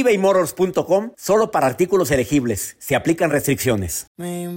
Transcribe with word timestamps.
ebaymotors.com 0.00 1.12
solo 1.16 1.50
para 1.50 1.66
artículos 1.66 2.10
elegibles. 2.10 2.76
Se 2.78 2.94
aplican 2.96 3.30
restricciones. 3.30 4.06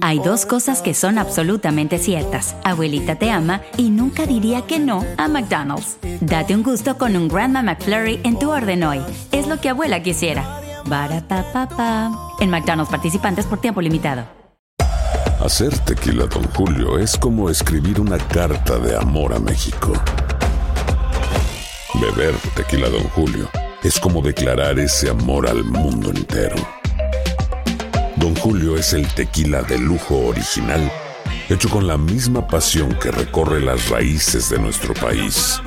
Hay 0.02 0.18
dos 0.18 0.44
cosas 0.44 0.82
que 0.82 0.92
son 0.92 1.18
absolutamente 1.18 1.98
ciertas. 1.98 2.54
Abuelita 2.62 3.16
te 3.16 3.30
ama 3.30 3.62
y 3.76 3.90
nunca 3.90 4.26
diría 4.26 4.66
que 4.66 4.78
no 4.78 5.04
a 5.16 5.28
McDonald's. 5.28 5.96
Date 6.20 6.54
un 6.54 6.62
gusto 6.62 6.98
con 6.98 7.16
un 7.16 7.28
Grandma 7.28 7.62
McFlurry 7.62 8.20
en 8.22 8.38
tu 8.38 8.50
orden 8.50 8.82
hoy. 8.84 9.00
Es 9.32 9.46
lo 9.46 9.60
que 9.60 9.70
abuela 9.70 10.02
quisiera. 10.02 10.60
En 12.40 12.50
McDonald's 12.50 12.90
participantes 12.90 13.46
por 13.46 13.60
tiempo 13.60 13.80
limitado. 13.80 14.24
Hacer 15.40 15.78
tequila, 15.80 16.26
Don 16.26 16.44
Julio, 16.50 16.98
es 16.98 17.16
como 17.16 17.48
escribir 17.48 17.98
una 17.98 18.18
carta 18.18 18.78
de 18.78 18.94
amor 18.94 19.32
a 19.32 19.38
México. 19.38 19.92
Beber 21.94 22.34
tequila, 22.54 22.90
Don 22.90 23.04
Julio 23.04 23.48
es 23.82 23.98
como 23.98 24.20
declarar 24.20 24.78
ese 24.78 25.10
amor 25.10 25.48
al 25.48 25.64
mundo 25.64 26.10
entero. 26.10 26.56
Don 28.16 28.34
Julio 28.36 28.76
es 28.76 28.92
el 28.92 29.06
tequila 29.14 29.62
de 29.62 29.78
lujo 29.78 30.26
original, 30.26 30.90
hecho 31.48 31.70
con 31.70 31.86
la 31.86 31.96
misma 31.96 32.46
pasión 32.46 32.94
que 33.00 33.10
recorre 33.10 33.60
las 33.60 33.88
raíces 33.88 34.50
de 34.50 34.58
nuestro 34.58 34.92
país. 34.94 35.60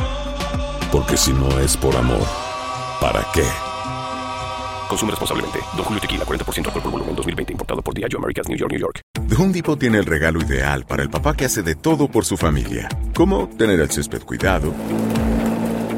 Porque 0.91 1.17
si 1.17 1.33
no 1.33 1.59
es 1.59 1.75
por 1.75 1.95
amor, 1.95 2.25
¿para 3.01 3.25
qué? 3.33 3.43
Consume 4.87 5.11
responsablemente. 5.11 5.59
Don 5.75 5.83
Julio 5.85 5.99
Tequila, 5.99 6.23
40% 6.23 6.67
alcohol 6.67 6.83
por 6.83 6.91
volumen, 6.91 7.15
2020. 7.15 7.53
Importado 7.53 7.81
por 7.81 7.95
Diageo 7.95 8.19
Americas, 8.19 8.47
New 8.47 8.57
York, 8.57 8.71
New 8.71 8.79
York. 8.79 8.99
The 9.27 9.35
Home 9.35 9.53
Depot 9.53 9.79
tiene 9.79 9.97
el 9.97 10.05
regalo 10.05 10.39
ideal 10.39 10.85
para 10.85 11.01
el 11.01 11.09
papá 11.09 11.35
que 11.35 11.45
hace 11.45 11.63
de 11.63 11.73
todo 11.73 12.07
por 12.07 12.25
su 12.25 12.37
familia. 12.37 12.87
Como 13.15 13.49
tener 13.57 13.79
el 13.79 13.89
césped 13.89 14.21
cuidado 14.21 14.71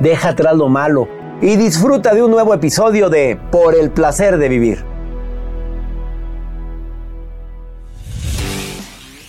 deja 0.00 0.30
atrás 0.30 0.56
lo 0.56 0.68
malo 0.68 1.08
y 1.40 1.56
disfruta 1.56 2.14
de 2.14 2.22
un 2.22 2.30
nuevo 2.30 2.54
episodio 2.54 3.08
de 3.08 3.38
Por 3.50 3.74
el 3.74 3.90
placer 3.90 4.38
de 4.38 4.48
vivir. 4.48 4.84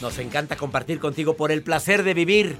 Nos 0.01 0.19
encanta 0.19 0.55
compartir 0.55 1.00
contigo 1.00 1.35
por 1.35 1.51
el 1.51 1.63
placer 1.63 2.03
de 2.03 2.13
vivir. 2.13 2.57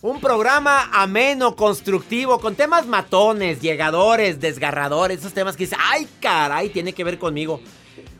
Un 0.00 0.20
programa 0.20 0.88
ameno, 0.92 1.56
constructivo, 1.56 2.38
con 2.38 2.54
temas 2.54 2.86
matones, 2.86 3.60
llegadores, 3.60 4.38
desgarradores, 4.40 5.18
esos 5.18 5.34
temas 5.34 5.56
que 5.56 5.64
dices, 5.64 5.78
ay 5.90 6.06
caray, 6.20 6.68
tiene 6.68 6.92
que 6.92 7.02
ver 7.02 7.18
conmigo. 7.18 7.60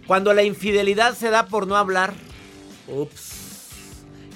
Cuando 0.07 0.35
la 0.35 0.43
infidelidad 0.43 1.15
se 1.15 1.31
da 1.31 1.47
por 1.47 1.69
no 1.69 1.77
hablar, 1.77 2.15
ups. 2.89 3.37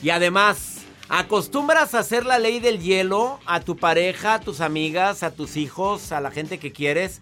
Y 0.02 0.10
además, 0.10 0.71
¿Acostumbras 1.14 1.94
a 1.94 1.98
hacer 1.98 2.24
la 2.24 2.38
ley 2.38 2.58
del 2.58 2.80
hielo 2.80 3.38
a 3.44 3.60
tu 3.60 3.76
pareja, 3.76 4.32
a 4.32 4.40
tus 4.40 4.62
amigas, 4.62 5.22
a 5.22 5.30
tus 5.30 5.58
hijos, 5.58 6.10
a 6.10 6.22
la 6.22 6.30
gente 6.30 6.56
que 6.56 6.72
quieres? 6.72 7.20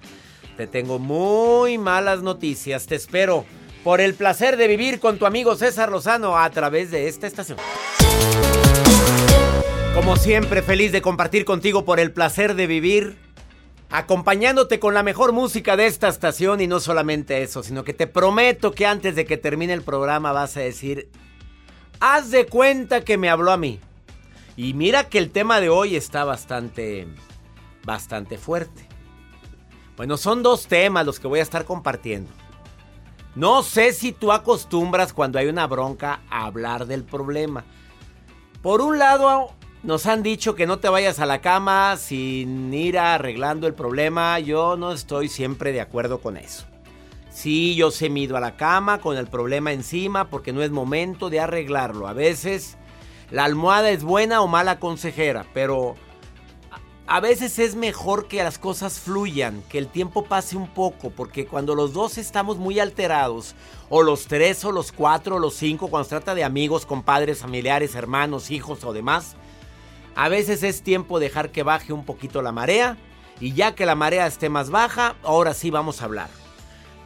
Te 0.56 0.68
tengo 0.68 1.00
muy 1.00 1.76
malas 1.76 2.22
noticias. 2.22 2.86
Te 2.86 2.94
espero 2.94 3.44
por 3.82 4.00
el 4.00 4.14
placer 4.14 4.56
de 4.56 4.68
vivir 4.68 5.00
con 5.00 5.18
tu 5.18 5.26
amigo 5.26 5.56
César 5.56 5.90
Lozano 5.90 6.38
a 6.38 6.48
través 6.50 6.92
de 6.92 7.08
esta 7.08 7.26
estación. 7.26 7.58
Como 9.92 10.14
siempre, 10.14 10.62
feliz 10.62 10.92
de 10.92 11.02
compartir 11.02 11.44
contigo 11.44 11.84
por 11.84 11.98
el 11.98 12.12
placer 12.12 12.54
de 12.54 12.68
vivir, 12.68 13.16
acompañándote 13.90 14.78
con 14.78 14.94
la 14.94 15.02
mejor 15.02 15.32
música 15.32 15.76
de 15.76 15.86
esta 15.86 16.06
estación 16.06 16.60
y 16.60 16.68
no 16.68 16.78
solamente 16.78 17.42
eso, 17.42 17.64
sino 17.64 17.82
que 17.82 17.92
te 17.92 18.06
prometo 18.06 18.70
que 18.70 18.86
antes 18.86 19.16
de 19.16 19.24
que 19.24 19.36
termine 19.36 19.72
el 19.72 19.82
programa 19.82 20.30
vas 20.30 20.56
a 20.56 20.60
decir, 20.60 21.10
Haz 22.00 22.30
de 22.30 22.46
cuenta 22.46 23.04
que 23.04 23.18
me 23.18 23.28
habló 23.28 23.52
a 23.52 23.58
mí. 23.58 23.78
Y 24.56 24.72
mira 24.72 25.08
que 25.08 25.18
el 25.18 25.30
tema 25.30 25.60
de 25.60 25.68
hoy 25.68 25.96
está 25.96 26.24
bastante, 26.24 27.06
bastante 27.84 28.38
fuerte. 28.38 28.88
Bueno, 29.98 30.16
son 30.16 30.42
dos 30.42 30.66
temas 30.66 31.04
los 31.04 31.20
que 31.20 31.28
voy 31.28 31.40
a 31.40 31.42
estar 31.42 31.66
compartiendo. 31.66 32.30
No 33.34 33.62
sé 33.62 33.92
si 33.92 34.12
tú 34.12 34.32
acostumbras 34.32 35.12
cuando 35.12 35.38
hay 35.38 35.48
una 35.48 35.66
bronca 35.66 36.22
a 36.30 36.46
hablar 36.46 36.86
del 36.86 37.04
problema. 37.04 37.64
Por 38.62 38.80
un 38.80 38.98
lado, 38.98 39.52
nos 39.82 40.06
han 40.06 40.22
dicho 40.22 40.54
que 40.54 40.66
no 40.66 40.78
te 40.78 40.88
vayas 40.88 41.20
a 41.20 41.26
la 41.26 41.42
cama 41.42 41.98
sin 41.98 42.72
ir 42.72 42.98
arreglando 42.98 43.66
el 43.66 43.74
problema. 43.74 44.38
Yo 44.40 44.76
no 44.78 44.92
estoy 44.92 45.28
siempre 45.28 45.70
de 45.70 45.82
acuerdo 45.82 46.20
con 46.20 46.38
eso. 46.38 46.69
Sí, 47.30 47.76
yo 47.76 47.90
se 47.90 48.10
me 48.10 48.20
ido 48.20 48.36
a 48.36 48.40
la 48.40 48.56
cama 48.56 49.00
con 49.00 49.16
el 49.16 49.28
problema 49.28 49.72
encima 49.72 50.28
porque 50.28 50.52
no 50.52 50.62
es 50.62 50.70
momento 50.70 51.30
de 51.30 51.40
arreglarlo. 51.40 52.08
A 52.08 52.12
veces 52.12 52.76
la 53.30 53.44
almohada 53.44 53.90
es 53.90 54.02
buena 54.02 54.40
o 54.42 54.48
mala 54.48 54.80
consejera, 54.80 55.46
pero 55.54 55.94
a 57.06 57.20
veces 57.20 57.58
es 57.58 57.74
mejor 57.74 58.28
que 58.28 58.42
las 58.42 58.58
cosas 58.58 59.00
fluyan, 59.00 59.62
que 59.68 59.78
el 59.78 59.88
tiempo 59.88 60.24
pase 60.24 60.56
un 60.56 60.68
poco, 60.68 61.10
porque 61.10 61.44
cuando 61.44 61.74
los 61.74 61.92
dos 61.92 62.18
estamos 62.18 62.58
muy 62.58 62.78
alterados, 62.78 63.56
o 63.88 64.04
los 64.04 64.26
tres, 64.26 64.64
o 64.64 64.70
los 64.70 64.92
cuatro, 64.92 65.36
o 65.36 65.38
los 65.40 65.54
cinco, 65.54 65.88
cuando 65.88 66.04
se 66.04 66.10
trata 66.10 66.36
de 66.36 66.44
amigos, 66.44 66.86
compadres, 66.86 67.40
familiares, 67.40 67.96
hermanos, 67.96 68.52
hijos 68.52 68.84
o 68.84 68.92
demás, 68.92 69.34
a 70.14 70.28
veces 70.28 70.62
es 70.62 70.82
tiempo 70.82 71.18
dejar 71.18 71.50
que 71.50 71.64
baje 71.64 71.92
un 71.92 72.04
poquito 72.04 72.42
la 72.42 72.52
marea, 72.52 72.96
y 73.40 73.54
ya 73.54 73.74
que 73.74 73.86
la 73.86 73.96
marea 73.96 74.28
esté 74.28 74.48
más 74.48 74.70
baja, 74.70 75.16
ahora 75.24 75.52
sí 75.52 75.70
vamos 75.70 76.02
a 76.02 76.04
hablar. 76.04 76.39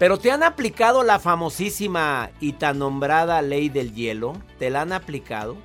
Pero 0.04 0.19
te 0.19 0.31
han 0.31 0.42
aplicado 0.42 1.03
la 1.03 1.19
famosísima 1.19 2.28
y 2.38 2.53
tan 2.53 2.78
nombrada 2.78 3.41
ley 3.41 3.70
del 3.70 3.94
hielo. 3.94 4.37
¿Te 4.59 4.69
la 4.69 4.82
han 4.82 4.92
aplicado? 4.92 5.56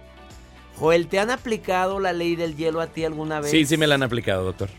Joel, 0.77 1.07
¿te 1.07 1.19
han 1.19 1.29
aplicado 1.29 1.99
la 1.99 2.13
ley 2.13 2.37
del 2.37 2.55
hielo 2.55 2.79
a 2.79 2.87
ti 2.87 3.03
alguna 3.03 3.41
vez? 3.41 3.51
Sí, 3.51 3.65
sí 3.65 3.75
me 3.75 3.85
la 3.85 3.95
han 3.95 4.03
aplicado, 4.03 4.45
doctor. 4.45 4.69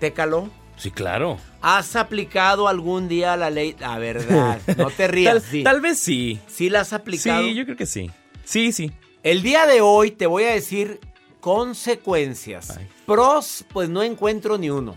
¿Te 0.00 0.14
caló? 0.14 0.48
Sí, 0.78 0.90
claro. 0.90 1.36
¿Has 1.60 1.96
aplicado 1.96 2.66
algún 2.66 3.06
día 3.06 3.36
la 3.36 3.50
ley? 3.50 3.76
La 3.78 3.98
verdad, 3.98 4.58
no 4.78 4.88
te 4.88 5.06
rías. 5.06 5.42
tal, 5.50 5.64
tal, 5.64 5.80
vez 5.82 5.98
sí. 5.98 6.40
¿Sí 6.46 6.70
la 6.70 6.80
has 6.80 6.94
aplicado? 6.94 7.42
Sí, 7.42 7.54
yo 7.54 7.66
creo 7.66 7.76
que 7.76 7.84
sí. 7.84 8.10
Sí, 8.46 8.72
sí. 8.72 8.90
El 9.22 9.42
día 9.42 9.66
de 9.66 9.82
hoy 9.82 10.12
te 10.12 10.26
voy 10.26 10.44
a 10.44 10.52
decir 10.52 10.98
consecuencias. 11.40 12.80
Pros, 13.04 13.66
pues 13.70 13.90
no 13.90 14.02
encuentro 14.02 14.56
ni 14.56 14.70
uno. 14.70 14.96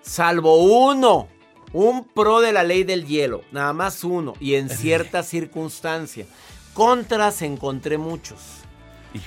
Salvo 0.00 0.62
uno. 0.62 1.26
Un 1.78 2.04
pro 2.04 2.40
de 2.40 2.52
la 2.52 2.62
ley 2.62 2.84
del 2.84 3.04
hielo, 3.04 3.42
nada 3.52 3.74
más 3.74 4.02
uno, 4.02 4.32
y 4.40 4.54
en 4.54 4.70
cierta 4.70 5.22
circunstancia. 5.22 6.24
Contras 6.72 7.42
encontré 7.42 7.98
muchos. 7.98 8.38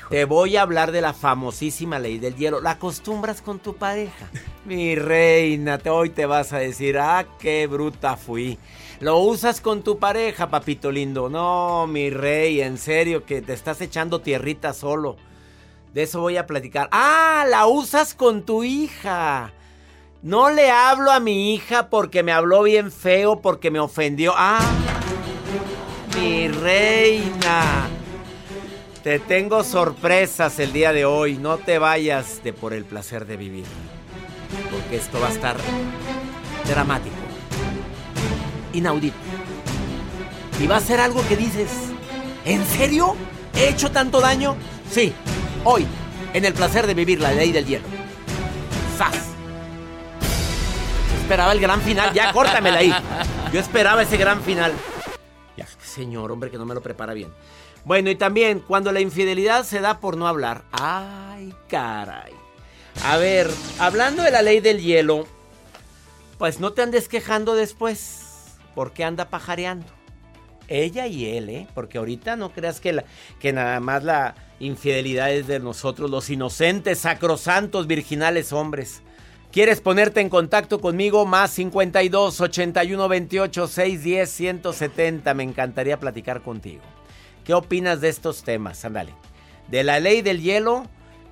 Te 0.09 0.25
voy 0.25 0.57
a 0.57 0.63
hablar 0.63 0.91
de 0.91 1.01
la 1.01 1.13
famosísima 1.13 1.99
ley 1.99 2.17
del 2.17 2.35
hielo. 2.35 2.59
¿La 2.59 2.71
acostumbras 2.71 3.43
con 3.43 3.59
tu 3.59 3.75
pareja? 3.75 4.31
Mi 4.65 4.95
reina, 4.95 5.79
hoy 5.91 6.09
te 6.09 6.25
vas 6.25 6.51
a 6.51 6.57
decir, 6.57 6.97
ah, 6.97 7.27
qué 7.37 7.67
bruta 7.67 8.17
fui. 8.17 8.57
¿Lo 8.99 9.19
usas 9.19 9.61
con 9.61 9.83
tu 9.83 9.99
pareja, 9.99 10.49
papito 10.49 10.91
lindo? 10.91 11.29
No, 11.29 11.85
mi 11.85 12.09
rey, 12.09 12.61
en 12.61 12.79
serio, 12.79 13.25
que 13.25 13.43
te 13.43 13.53
estás 13.53 13.79
echando 13.79 14.21
tierrita 14.21 14.73
solo. 14.73 15.17
De 15.93 16.01
eso 16.01 16.19
voy 16.19 16.37
a 16.37 16.47
platicar. 16.47 16.89
Ah, 16.91 17.45
la 17.47 17.67
usas 17.67 18.15
con 18.15 18.41
tu 18.41 18.63
hija. 18.63 19.53
No 20.21 20.49
le 20.49 20.69
hablo 20.69 21.11
a 21.11 21.21
mi 21.21 21.53
hija 21.53 21.89
porque 21.89 22.23
me 22.23 22.33
habló 22.33 22.63
bien 22.63 22.91
feo, 22.91 23.39
porque 23.39 23.71
me 23.71 23.79
ofendió. 23.79 24.33
Ah, 24.35 24.59
mi 26.17 26.49
reina. 26.49 27.87
Te 29.01 29.19
tengo 29.19 29.63
sorpresas 29.63 30.59
el 30.59 30.73
día 30.73 30.91
de 30.91 31.05
hoy. 31.05 31.37
No 31.37 31.57
te 31.57 31.79
vayas 31.79 32.43
de 32.43 32.51
por 32.51 32.73
el 32.73 32.83
placer 32.83 33.25
de 33.25 33.37
vivir. 33.37 33.63
Porque 34.69 34.97
esto 34.97 35.21
va 35.21 35.27
a 35.27 35.31
estar 35.31 35.55
dramático. 36.67 37.15
Inaudito. 38.73 39.15
Y 40.59 40.67
va 40.67 40.77
a 40.77 40.81
ser 40.81 40.99
algo 40.99 41.25
que 41.29 41.37
dices, 41.37 41.69
¿en 42.43 42.65
serio? 42.65 43.15
¿He 43.55 43.69
hecho 43.69 43.89
tanto 43.89 44.19
daño? 44.19 44.57
Sí, 44.91 45.13
hoy, 45.63 45.87
en 46.33 46.43
el 46.43 46.53
placer 46.53 46.85
de 46.87 46.93
vivir 46.93 47.21
la 47.21 47.31
ley 47.31 47.53
del 47.53 47.65
hielo. 47.65 47.85
¡Sas! 48.97 49.28
Esperaba 51.29 51.51
el 51.51 51.59
gran 51.59 51.79
final, 51.83 52.11
ya 52.11 52.33
córtamela 52.33 52.79
ahí. 52.79 52.91
Yo 53.53 53.59
esperaba 53.59 54.01
ese 54.01 54.17
gran 54.17 54.41
final. 54.41 54.73
Ya, 55.55 55.67
señor, 55.79 56.31
hombre, 56.31 56.49
que 56.49 56.57
no 56.57 56.65
me 56.65 56.73
lo 56.73 56.81
prepara 56.81 57.13
bien. 57.13 57.31
Bueno, 57.85 58.09
y 58.09 58.15
también 58.15 58.61
cuando 58.61 58.91
la 58.91 58.99
infidelidad 58.99 59.63
se 59.63 59.79
da 59.79 59.99
por 59.99 60.17
no 60.17 60.27
hablar. 60.27 60.63
Ay, 60.71 61.53
caray. 61.67 62.33
A 63.05 63.17
ver, 63.17 63.47
hablando 63.77 64.23
de 64.23 64.31
la 64.31 64.41
ley 64.41 64.59
del 64.59 64.81
hielo, 64.81 65.27
pues 66.39 66.59
no 66.59 66.73
te 66.73 66.81
andes 66.81 67.07
quejando 67.07 67.53
después, 67.53 68.55
porque 68.73 69.03
anda 69.03 69.29
pajareando. 69.29 69.85
Ella 70.67 71.05
y 71.05 71.27
él, 71.37 71.49
¿eh? 71.49 71.67
Porque 71.75 71.99
ahorita 71.99 72.37
no 72.37 72.51
creas 72.53 72.79
que, 72.79 72.91
la, 72.91 73.05
que 73.39 73.53
nada 73.53 73.79
más 73.79 74.03
la 74.03 74.33
infidelidad 74.59 75.31
es 75.31 75.45
de 75.45 75.59
nosotros, 75.59 76.09
los 76.09 76.27
inocentes, 76.31 76.97
sacrosantos, 76.97 77.85
virginales 77.85 78.51
hombres. 78.51 79.03
¿Quieres 79.51 79.81
ponerte 79.81 80.21
en 80.21 80.29
contacto 80.29 80.79
conmigo? 80.79 81.25
Más 81.25 81.49
52 81.51 82.39
81 82.39 83.07
28 83.07 83.67
610 83.67 84.29
170. 84.29 85.33
Me 85.33 85.43
encantaría 85.43 85.99
platicar 85.99 86.41
contigo. 86.41 86.83
¿Qué 87.43 87.55
opinas 87.55 87.99
de 87.99 88.09
estos 88.09 88.43
temas? 88.43 88.85
Ándale. 88.85 89.15
De 89.67 89.83
la 89.83 89.99
ley 89.99 90.21
del 90.21 90.43
hielo 90.43 90.83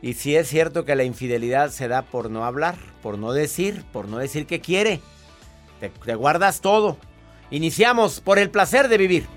y 0.01 0.15
si 0.15 0.35
es 0.35 0.47
cierto 0.47 0.83
que 0.83 0.95
la 0.95 1.03
infidelidad 1.03 1.69
se 1.69 1.87
da 1.87 2.01
por 2.01 2.31
no 2.31 2.43
hablar, 2.43 2.75
por 3.03 3.19
no 3.19 3.33
decir, 3.33 3.83
por 3.93 4.07
no 4.07 4.17
decir 4.17 4.47
que 4.47 4.61
quiere. 4.61 4.99
Te, 5.79 5.89
te 5.89 6.15
guardas 6.15 6.61
todo. 6.61 6.97
Iniciamos 7.51 8.19
por 8.19 8.39
el 8.39 8.49
placer 8.49 8.87
de 8.87 8.97
vivir. 8.97 9.36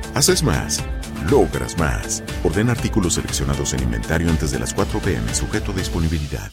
Haces 0.13 0.43
más, 0.43 0.83
logras 1.29 1.77
más. 1.77 2.21
Orden 2.43 2.69
artículos 2.69 3.13
seleccionados 3.13 3.73
en 3.73 3.83
inventario 3.83 4.29
antes 4.29 4.51
de 4.51 4.59
las 4.59 4.73
4 4.73 4.99
pm, 4.99 5.33
sujeto 5.33 5.71
a 5.71 5.75
disponibilidad. 5.75 6.51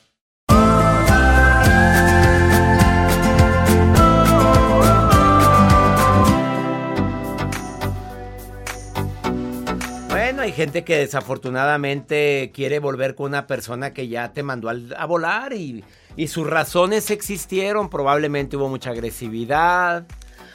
Bueno, 10.08 10.42
hay 10.42 10.52
gente 10.52 10.84
que 10.84 10.98
desafortunadamente 10.98 12.52
quiere 12.54 12.78
volver 12.78 13.16
con 13.16 13.26
una 13.26 13.48
persona 13.48 13.92
que 13.92 14.06
ya 14.06 14.32
te 14.32 14.44
mandó 14.44 14.70
a 14.70 15.04
volar 15.06 15.52
y, 15.52 15.84
y 16.14 16.28
sus 16.28 16.46
razones 16.46 17.10
existieron. 17.10 17.90
Probablemente 17.90 18.56
hubo 18.56 18.68
mucha 18.68 18.90
agresividad. 18.90 20.06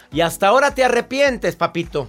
Y 0.10 0.22
hasta 0.22 0.48
ahora 0.48 0.74
te 0.74 0.86
arrepientes, 0.86 1.58
papito. 1.58 2.08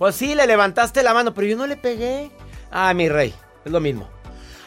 Pues 0.00 0.16
sí, 0.16 0.34
le 0.34 0.46
levantaste 0.46 1.02
la 1.02 1.12
mano, 1.12 1.34
pero 1.34 1.46
yo 1.46 1.58
no 1.58 1.66
le 1.66 1.76
pegué. 1.76 2.30
Ah, 2.70 2.94
mi 2.94 3.10
rey, 3.10 3.34
es 3.66 3.70
lo 3.70 3.80
mismo. 3.80 4.08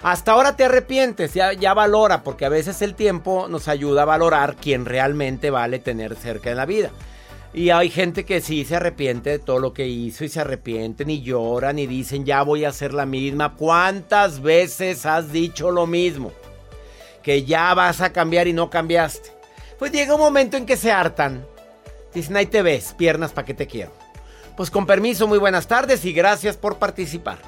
Hasta 0.04 0.34
ahora 0.34 0.56
te 0.56 0.66
arrepientes, 0.66 1.34
ya, 1.34 1.54
ya 1.54 1.74
valora, 1.74 2.22
porque 2.22 2.46
a 2.46 2.50
veces 2.50 2.84
el 2.84 2.94
tiempo 2.94 3.48
nos 3.50 3.68
ayuda 3.68 4.04
a 4.04 4.06
valorar 4.06 4.56
quién 4.56 4.86
realmente 4.86 5.50
vale 5.50 5.80
tener 5.80 6.16
cerca 6.16 6.52
en 6.52 6.58
la 6.58 6.68
vida. 6.68 6.92
Y 7.52 7.72
hay 7.72 7.90
gente 7.90 8.25
que 8.25 8.42
sí 8.42 8.63
se 8.63 8.75
arrepiente 8.75 9.32
de 9.32 9.40
todo 9.40 9.58
lo 9.58 9.74
que 9.74 9.88
hizo 9.88 10.24
y 10.24 10.30
se 10.30 10.40
arrepienten 10.40 11.10
y 11.10 11.24
lloran 11.24 11.80
y 11.80 11.88
dicen 11.88 12.25
ya 12.25 12.44
voy 12.44 12.66
a 12.66 12.70
hacer 12.70 12.94
la 12.94 13.08
misma. 13.08 13.56
¿Cuántas 13.56 14.40
veces 14.40 15.04
has 15.08 15.32
dicho 15.32 15.72
lo 15.72 15.88
mismo? 15.88 16.32
Que 17.24 17.44
ya 17.44 17.74
vas 17.74 18.02
a 18.02 18.13
cambiar 18.13 18.48
y 18.48 18.54
no 18.54 18.70
cambiaste. 18.70 19.32
Pues 19.80 19.92
llega 19.92 20.13
un 20.13 20.22
momento 20.22 20.58
en 20.58 20.68
que 20.68 20.78
se 20.78 20.92
hartan. 20.92 21.44
Dicen, 22.13 22.38
ahí 22.38 22.46
te 22.46 22.62
ves, 22.62 22.94
piernas 22.96 23.32
para 23.32 23.48
que 23.48 23.56
te 23.56 23.66
quiero. 23.66 24.02
Pues 24.55 24.69
con 24.69 24.86
permiso, 24.86 25.27
muy 25.27 25.39
buenas 25.39 25.65
tardes 25.65 26.05
y 26.05 26.13
gracias 26.13 26.57
por 26.57 26.77
participar. 26.77 27.39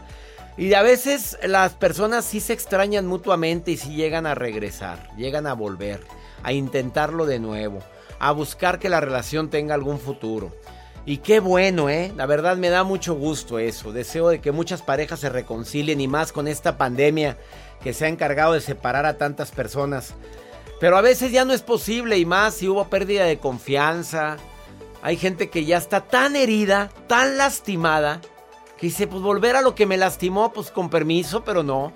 Y 0.57 0.73
a 0.73 0.81
veces 0.81 1.37
las 1.43 1.73
personas 1.73 2.25
sí 2.25 2.39
se 2.39 2.53
extrañan 2.53 3.05
mutuamente 3.05 3.71
y 3.71 3.77
sí 3.77 3.93
llegan 3.93 4.25
a 4.25 4.33
regresar, 4.33 5.09
llegan 5.15 5.45
a 5.45 5.53
volver, 5.53 6.01
a 6.41 6.51
intentarlo 6.51 7.27
de 7.27 7.39
nuevo, 7.39 7.79
a 8.17 8.31
buscar 8.31 8.79
que 8.79 8.89
la 8.89 9.01
relación 9.01 9.49
tenga 9.51 9.75
algún 9.75 9.99
futuro. 9.99 10.51
Y 11.05 11.17
qué 11.17 11.39
bueno, 11.39 11.89
¿eh? 11.89 12.11
La 12.15 12.25
verdad 12.25 12.57
me 12.57 12.69
da 12.69 12.83
mucho 12.83 13.13
gusto 13.13 13.59
eso. 13.59 13.91
Deseo 13.91 14.29
de 14.29 14.41
que 14.41 14.51
muchas 14.51 14.81
parejas 14.81 15.19
se 15.19 15.29
reconcilien 15.29 16.01
y 16.01 16.07
más 16.07 16.31
con 16.31 16.47
esta 16.47 16.79
pandemia 16.79 17.37
que 17.83 17.93
se 17.93 18.05
ha 18.05 18.07
encargado 18.07 18.53
de 18.53 18.61
separar 18.61 19.05
a 19.05 19.19
tantas 19.19 19.51
personas. 19.51 20.15
Pero 20.79 20.97
a 20.97 21.01
veces 21.01 21.31
ya 21.31 21.45
no 21.45 21.53
es 21.53 21.61
posible 21.61 22.17
y 22.17 22.25
más 22.25 22.55
si 22.55 22.67
hubo 22.67 22.85
pérdida 22.85 23.25
de 23.25 23.37
confianza. 23.37 24.37
Hay 25.05 25.17
gente 25.17 25.51
que 25.51 25.65
ya 25.65 25.77
está 25.77 26.01
tan 26.01 26.35
herida, 26.35 26.89
tan 27.05 27.37
lastimada, 27.37 28.21
que 28.75 28.87
dice, 28.87 29.05
pues 29.05 29.21
volver 29.21 29.55
a 29.55 29.61
lo 29.61 29.75
que 29.75 29.85
me 29.85 29.97
lastimó, 29.97 30.51
pues 30.51 30.71
con 30.71 30.89
permiso, 30.89 31.43
pero 31.43 31.61
no. 31.61 31.93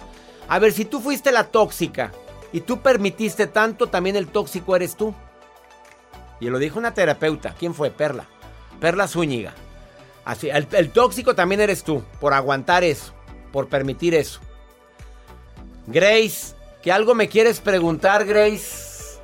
A 0.47 0.59
ver, 0.59 0.73
si 0.73 0.85
tú 0.85 1.01
fuiste 1.01 1.31
la 1.31 1.45
tóxica 1.45 2.11
Y 2.51 2.61
tú 2.61 2.81
permitiste 2.81 3.47
tanto, 3.47 3.87
también 3.87 4.15
el 4.15 4.27
tóxico 4.27 4.75
eres 4.75 4.95
tú. 4.95 5.15
Y 6.39 6.49
lo 6.49 6.59
dijo 6.59 6.77
una 6.77 6.93
terapeuta. 6.93 7.55
¿Quién 7.57 7.73
fue? 7.73 7.89
Perla. 7.89 8.25
Perla 8.79 9.07
Zúñiga. 9.07 9.55
Así, 10.23 10.51
el, 10.51 10.67
el 10.71 10.91
tóxico 10.91 11.33
también 11.33 11.61
eres 11.61 11.83
tú, 11.83 12.03
por 12.19 12.35
aguantar 12.35 12.83
eso, 12.83 13.13
por 13.51 13.69
permitir 13.69 14.13
eso. 14.13 14.39
Grace, 15.87 16.53
¿qué 16.83 16.91
algo 16.91 17.15
me 17.15 17.27
quieres 17.27 17.59
preguntar, 17.59 18.23
Grace? 18.23 19.17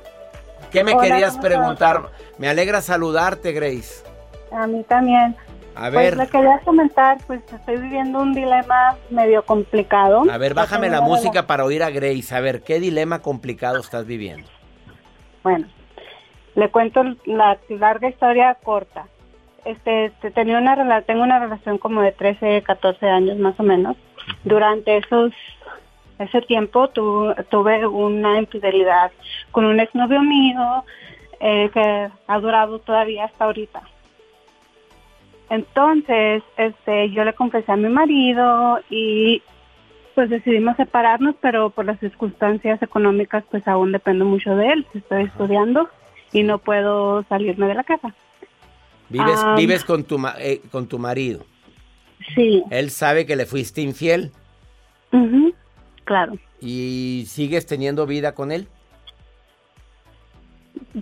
¿Qué 0.72 0.82
me 0.82 0.94
Hola, 0.94 1.02
querías 1.02 1.38
preguntar? 1.38 2.15
Me 2.38 2.48
alegra 2.48 2.80
saludarte, 2.80 3.52
Grace. 3.52 4.04
A 4.52 4.66
mí 4.66 4.84
también. 4.88 5.34
A 5.74 5.90
Pues 5.90 5.92
ver, 5.92 6.16
le 6.16 6.26
quería 6.28 6.58
comentar, 6.64 7.18
pues 7.26 7.40
estoy 7.52 7.76
viviendo 7.76 8.20
un 8.20 8.32
dilema 8.32 8.96
medio 9.10 9.44
complicado. 9.44 10.24
a 10.30 10.38
ver, 10.38 10.54
bájame 10.54 10.88
la 10.88 11.02
música 11.02 11.46
para 11.46 11.64
oír 11.64 11.82
a 11.82 11.90
Grace. 11.90 12.34
A 12.34 12.40
ver, 12.40 12.62
¿qué 12.62 12.80
dilema 12.80 13.20
complicado 13.20 13.78
estás 13.78 14.06
viviendo? 14.06 14.48
Bueno, 15.42 15.66
le 16.54 16.70
cuento 16.70 17.02
la 17.26 17.58
larga 17.68 18.08
historia 18.08 18.56
corta. 18.62 19.06
Este, 19.66 20.06
este, 20.06 20.30
tenía 20.30 20.58
una 20.58 21.02
tengo 21.02 21.22
una 21.24 21.38
relación 21.40 21.76
como 21.78 22.00
de 22.00 22.12
13, 22.12 22.62
14 22.62 23.06
años 23.08 23.36
más 23.38 23.58
o 23.60 23.62
menos. 23.62 23.96
Durante 24.44 24.96
esos 24.96 25.32
ese 26.18 26.40
tiempo 26.42 26.88
tu- 26.88 27.34
tuve 27.50 27.86
una 27.86 28.38
infidelidad 28.38 29.10
con 29.50 29.66
un 29.66 29.78
exnovio 29.80 30.22
mío 30.22 30.84
eh, 31.40 31.70
que 31.72 32.08
ha 32.26 32.38
durado 32.38 32.78
todavía 32.78 33.24
hasta 33.24 33.44
ahorita. 33.44 33.82
Entonces, 35.48 36.42
este, 36.56 37.10
yo 37.10 37.24
le 37.24 37.34
confesé 37.34 37.72
a 37.72 37.76
mi 37.76 37.88
marido 37.88 38.80
y 38.90 39.42
pues 40.14 40.30
decidimos 40.30 40.76
separarnos, 40.76 41.36
pero 41.40 41.70
por 41.70 41.84
las 41.84 42.00
circunstancias 42.00 42.82
económicas, 42.82 43.44
pues 43.50 43.66
aún 43.68 43.92
dependo 43.92 44.24
mucho 44.24 44.56
de 44.56 44.72
él. 44.72 44.86
Estoy 44.94 45.24
estudiando 45.24 45.88
y 46.32 46.42
no 46.42 46.58
puedo 46.58 47.22
salirme 47.24 47.68
de 47.68 47.74
la 47.74 47.84
casa. 47.84 48.14
¿Vives, 49.08 49.40
vives 49.56 49.84
con, 49.84 50.04
tu, 50.04 50.18
eh, 50.38 50.62
con 50.72 50.88
tu 50.88 50.98
marido? 50.98 51.44
Sí, 52.34 52.64
¿Él 52.70 52.90
sabe 52.90 53.26
que 53.26 53.36
le 53.36 53.46
fuiste 53.46 53.80
infiel 53.80 54.32
ujú, 55.12 55.54
claro. 56.04 56.32
y 56.60 57.24
sigues 57.28 57.66
teniendo 57.66 58.06
vida 58.06 58.34
con 58.34 58.50
él? 58.50 58.68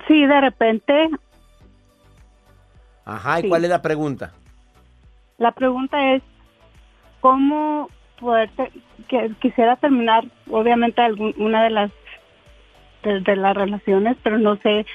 Sí, 0.09 0.27
de 0.27 0.41
repente 0.41 1.09
Ajá, 3.05 3.39
¿y 3.39 3.43
Sí. 3.43 3.49
cuál 3.49 3.65
es 3.65 3.71
la 3.71 3.83
pregunta? 3.83 4.33
la 5.37 5.51
pregunta 5.53 6.15
es 6.15 6.23
cómo 7.21 7.89
poder 8.21 8.49
te- 8.57 8.71
que 9.09 9.33
quisiera 9.41 9.77
terminar, 9.77 10.25
obviamente 10.49 11.03
algún- 11.03 11.35
una 11.39 11.65
de 11.65 11.71
las 11.71 11.91
de, 13.03 13.21
de 13.21 13.37
las 13.37 13.55
relaciones, 13.55 14.17
pero 14.23 14.39
no 14.39 14.57
sé 14.63 14.87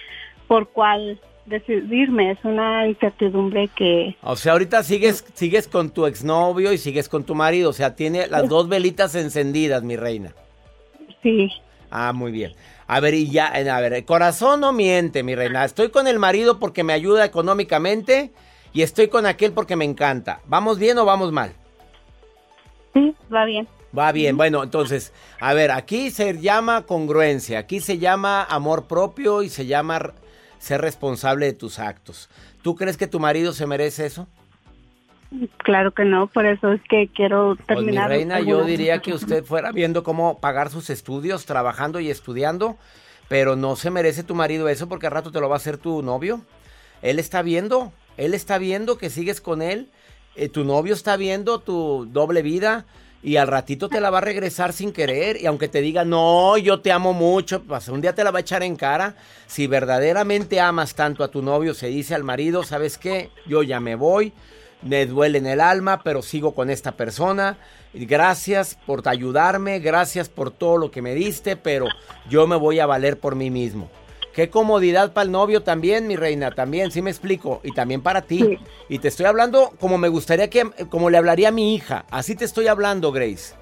por 0.47 0.69
cuál 0.69 1.19
decidirme. 1.45 2.31
Es 2.31 2.39
una 2.43 2.87
incertidumbre 2.87 3.67
que 3.75 4.15
O 4.23 4.35
sea, 4.35 4.53
ahorita 4.53 4.81
sigues, 4.81 5.23
sigues 5.35 5.67
con 5.67 5.91
tu 5.91 6.07
exnovio 6.07 6.73
y 6.73 6.79
sigues 6.79 7.07
con 7.09 7.23
tu 7.23 7.35
marido. 7.35 7.69
O 7.69 7.73
sea, 7.73 7.95
tiene 7.95 8.25
las 8.27 8.49
dos 8.49 8.67
velitas 8.67 9.13
encendidas, 9.13 9.83
mi 9.83 9.95
reina. 9.95 10.33
sí, 11.21 11.51
Ah, 11.91 12.13
muy 12.13 12.31
bien. 12.31 12.53
A 12.91 12.99
ver, 13.01 13.13
y 13.13 13.29
ya, 13.29 13.45
a 13.45 13.81
ver, 13.81 13.93
el 13.93 14.03
corazón 14.03 14.61
no 14.61 14.73
miente, 14.73 15.21
mi 15.21 15.35
reina. 15.35 15.63
Estoy 15.63 15.91
con 15.91 16.07
el 16.07 16.17
marido 16.17 16.57
porque 16.57 16.83
me 16.83 16.91
ayuda 16.91 17.23
económicamente 17.23 18.31
y 18.73 18.81
estoy 18.81 19.09
con 19.09 19.27
aquel 19.27 19.51
porque 19.51 19.75
me 19.75 19.85
encanta. 19.85 20.41
¿Vamos 20.47 20.79
bien 20.79 20.97
o 20.97 21.05
vamos 21.05 21.31
mal? 21.31 21.53
sí, 22.95 23.15
va 23.31 23.45
bien. 23.45 23.67
Va 23.95 24.11
bien, 24.11 24.37
bueno, 24.37 24.63
entonces, 24.63 25.13
a 25.39 25.53
ver, 25.53 25.69
aquí 25.69 26.09
se 26.09 26.39
llama 26.39 26.87
congruencia, 26.87 27.59
aquí 27.59 27.79
se 27.79 27.99
llama 27.99 28.43
amor 28.43 28.87
propio 28.87 29.43
y 29.43 29.49
se 29.49 29.67
llama 29.67 30.15
ser 30.57 30.81
responsable 30.81 31.45
de 31.45 31.53
tus 31.53 31.77
actos. 31.77 32.27
¿Tú 32.63 32.75
crees 32.75 32.97
que 32.97 33.05
tu 33.05 33.19
marido 33.19 33.53
se 33.53 33.67
merece 33.67 34.07
eso? 34.07 34.27
Claro 35.59 35.91
que 35.93 36.05
no, 36.05 36.27
por 36.27 36.45
eso 36.47 36.71
es 36.71 36.81
que 36.89 37.07
quiero 37.15 37.55
Pues 37.55 37.79
mi 37.79 37.85
terminar. 37.85 38.09
reina, 38.09 38.39
yo 38.39 38.63
diría 38.63 38.99
que 38.99 39.13
usted 39.13 39.43
fuera 39.43 39.71
viendo 39.71 40.03
cómo 40.03 40.39
pagar 40.39 40.69
sus 40.71 40.89
estudios, 40.89 41.45
trabajando 41.45 41.99
y 41.99 42.09
estudiando, 42.09 42.77
pero 43.27 43.55
no 43.55 43.75
se 43.75 43.91
merece 43.91 44.23
tu 44.23 44.33
marido 44.33 44.69
eso 44.69 44.89
porque 44.89 45.05
al 45.05 45.13
rato 45.13 45.31
te 45.31 45.39
lo 45.39 45.47
va 45.47 45.55
a 45.55 45.57
hacer 45.57 45.77
tu 45.77 46.01
novio. 46.01 46.41
Él 47.03 47.19
está 47.19 47.43
viendo, 47.43 47.93
él 48.17 48.33
está 48.33 48.57
viendo 48.57 48.97
que 48.97 49.11
sigues 49.11 49.39
con 49.39 49.61
él, 49.61 49.89
eh, 50.35 50.49
tu 50.49 50.63
novio 50.63 50.95
está 50.95 51.15
viendo 51.15 51.59
tu 51.59 52.07
doble 52.11 52.41
vida 52.41 52.85
y 53.21 53.35
al 53.35 53.47
ratito 53.47 53.87
te 53.87 54.01
la 54.01 54.09
va 54.09 54.17
a 54.17 54.21
regresar 54.21 54.73
sin 54.73 54.91
querer 54.91 55.39
y 55.39 55.45
aunque 55.45 55.67
te 55.67 55.81
diga, 55.81 56.05
no, 56.05 56.57
yo 56.57 56.79
te 56.81 56.91
amo 56.91 57.13
mucho, 57.13 57.61
pues 57.63 57.87
un 57.89 58.01
día 58.01 58.15
te 58.15 58.23
la 58.23 58.31
va 58.31 58.39
a 58.39 58.41
echar 58.41 58.63
en 58.63 58.75
cara. 58.75 59.15
Si 59.45 59.67
verdaderamente 59.67 60.59
amas 60.59 60.95
tanto 60.95 61.23
a 61.23 61.27
tu 61.27 61.43
novio, 61.43 61.75
se 61.75 61.87
dice 61.87 62.15
al 62.15 62.23
marido, 62.23 62.63
¿sabes 62.63 62.97
qué? 62.97 63.29
Yo 63.45 63.61
ya 63.61 63.79
me 63.79 63.95
voy, 63.95 64.33
me 64.81 65.05
duele 65.05 65.37
en 65.37 65.47
el 65.47 65.61
alma, 65.61 66.01
pero 66.03 66.21
sigo 66.21 66.53
con 66.53 66.69
esta 66.69 66.93
persona. 66.93 67.57
Gracias 67.93 68.77
por 68.85 69.07
ayudarme, 69.07 69.79
gracias 69.79 70.29
por 70.29 70.51
todo 70.51 70.77
lo 70.77 70.91
que 70.91 71.01
me 71.01 71.15
diste, 71.15 71.55
pero 71.55 71.87
yo 72.29 72.47
me 72.47 72.55
voy 72.55 72.79
a 72.79 72.85
valer 72.85 73.19
por 73.19 73.35
mí 73.35 73.49
mismo. 73.49 73.89
Qué 74.33 74.49
comodidad 74.49 75.11
para 75.11 75.25
el 75.25 75.31
novio 75.31 75.63
también, 75.63 76.07
mi 76.07 76.15
reina, 76.15 76.51
también, 76.51 76.91
sí 76.91 77.01
me 77.01 77.09
explico, 77.09 77.61
y 77.63 77.73
también 77.73 78.01
para 78.01 78.21
ti. 78.21 78.39
Sí. 78.39 78.59
Y 78.87 78.99
te 78.99 79.07
estoy 79.07 79.25
hablando 79.25 79.73
como 79.79 79.97
me 79.97 80.07
gustaría 80.07 80.49
que, 80.49 80.69
como 80.89 81.09
le 81.09 81.17
hablaría 81.17 81.49
a 81.49 81.51
mi 81.51 81.73
hija, 81.75 82.05
así 82.11 82.35
te 82.35 82.45
estoy 82.45 82.67
hablando, 82.67 83.11
Grace. 83.11 83.55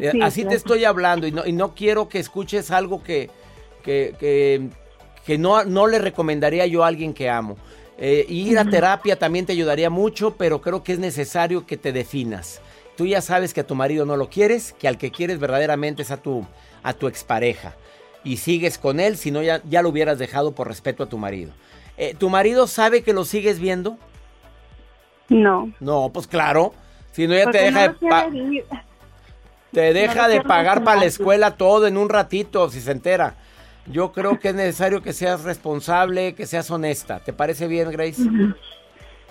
Eh, 0.00 0.10
Sí, 0.12 0.20
así 0.22 0.44
te 0.44 0.54
estoy 0.54 0.84
hablando 0.84 1.26
y 1.26 1.32
no, 1.32 1.46
y 1.46 1.52
no 1.52 1.74
quiero 1.74 2.08
que 2.08 2.18
escuches 2.18 2.70
algo 2.70 3.02
que, 3.02 3.30
que, 3.82 4.14
que, 4.20 4.68
que 5.24 5.38
no, 5.38 5.64
no 5.64 5.86
le 5.86 5.98
recomendaría 5.98 6.66
yo 6.66 6.84
a 6.84 6.88
alguien 6.88 7.14
que 7.14 7.28
amo. 7.30 7.56
Eh, 7.98 8.26
ir 8.28 8.58
a 8.58 8.64
terapia 8.64 9.18
también 9.18 9.46
te 9.46 9.52
ayudaría 9.52 9.88
mucho, 9.88 10.36
pero 10.36 10.60
creo 10.60 10.82
que 10.82 10.92
es 10.92 10.98
necesario 10.98 11.66
que 11.66 11.76
te 11.76 11.92
definas. 11.92 12.60
Tú 12.96 13.06
ya 13.06 13.20
sabes 13.20 13.54
que 13.54 13.60
a 13.60 13.66
tu 13.66 13.74
marido 13.74 14.04
no 14.04 14.16
lo 14.16 14.28
quieres, 14.28 14.72
que 14.72 14.88
al 14.88 14.98
que 14.98 15.10
quieres 15.10 15.38
verdaderamente 15.38 16.02
es 16.02 16.10
a 16.10 16.16
tu, 16.16 16.46
a 16.82 16.92
tu 16.92 17.08
expareja. 17.08 17.74
Y 18.24 18.38
sigues 18.38 18.78
con 18.78 19.00
él, 19.00 19.16
si 19.16 19.30
no 19.30 19.42
ya, 19.42 19.62
ya 19.68 19.82
lo 19.82 19.90
hubieras 19.90 20.18
dejado 20.18 20.52
por 20.52 20.68
respeto 20.68 21.04
a 21.04 21.08
tu 21.08 21.16
marido. 21.16 21.52
Eh, 21.96 22.14
¿Tu 22.18 22.28
marido 22.28 22.66
sabe 22.66 23.02
que 23.02 23.12
lo 23.12 23.24
sigues 23.24 23.58
viendo? 23.58 23.96
No. 25.28 25.72
No, 25.80 26.10
pues 26.12 26.26
claro. 26.26 26.74
Si 27.12 27.26
no, 27.26 27.34
ya 27.34 27.50
te 27.50 27.58
deja 27.58 27.88
no 28.00 28.30
de, 28.30 28.64
te 29.72 29.92
deja 29.92 30.28
de 30.28 30.42
pagar 30.42 30.84
para 30.84 31.00
la 31.00 31.06
escuela 31.06 31.56
todo 31.56 31.86
en 31.86 31.96
un 31.96 32.08
ratito, 32.08 32.68
si 32.68 32.80
se 32.80 32.92
entera. 32.92 33.34
Yo 33.90 34.12
creo 34.12 34.38
que 34.40 34.48
es 34.48 34.54
necesario 34.54 35.02
que 35.02 35.12
seas 35.12 35.44
responsable, 35.44 36.34
que 36.34 36.46
seas 36.46 36.70
honesta. 36.70 37.20
¿Te 37.20 37.32
parece 37.32 37.68
bien, 37.68 37.90
Grace? 37.90 38.22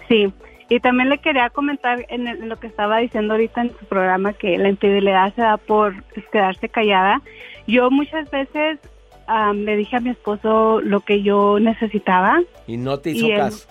Sí, 0.08 0.34
y 0.70 0.80
también 0.80 1.10
le 1.10 1.18
quería 1.18 1.50
comentar 1.50 2.06
en, 2.10 2.28
el- 2.28 2.44
en 2.44 2.50
lo 2.50 2.58
que 2.60 2.68
estaba 2.68 3.00
diciendo 3.00 3.34
ahorita 3.34 3.62
en 3.62 3.70
su 3.78 3.86
programa 3.86 4.34
que 4.34 4.58
la 4.58 4.70
infidelidad 4.70 5.34
se 5.36 5.42
da 5.42 5.58
por 5.58 6.04
quedarse 6.32 6.70
callada. 6.70 7.22
Yo 7.68 7.92
muchas 7.92 8.30
veces 8.32 8.80
am, 9.28 9.58
le 9.66 9.76
dije 9.76 9.98
a 9.98 10.00
mi 10.00 10.12
esposo 10.12 10.80
lo 10.82 11.02
que 11.02 11.22
yo 11.24 11.60
necesitaba 11.60 12.40
Y 12.68 12.78
no 12.78 13.00
te 13.00 13.12
hizo 13.12 13.26
y 13.28 13.32
él 13.32 13.40
caso. 13.40 13.68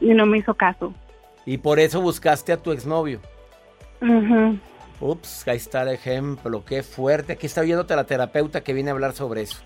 y 0.00 0.14
no 0.14 0.26
me 0.26 0.38
hizo 0.38 0.54
caso. 0.54 0.94
Y 1.46 1.58
por 1.58 1.80
eso 1.80 2.00
buscaste 2.02 2.52
a 2.52 2.58
tu 2.58 2.72
exnovio. 2.72 3.20
Ups, 5.00 5.46
ahí 5.48 5.56
está 5.56 5.82
el 5.82 5.88
ejemplo. 5.88 6.64
Qué 6.64 6.82
fuerte. 6.82 7.32
Aquí 7.32 7.46
está 7.46 7.62
oyéndote 7.62 7.94
la 7.96 8.04
terapeuta 8.04 8.62
que 8.62 8.72
viene 8.72 8.90
a 8.90 8.92
hablar 8.92 9.12
sobre 9.12 9.42
eso. 9.42 9.58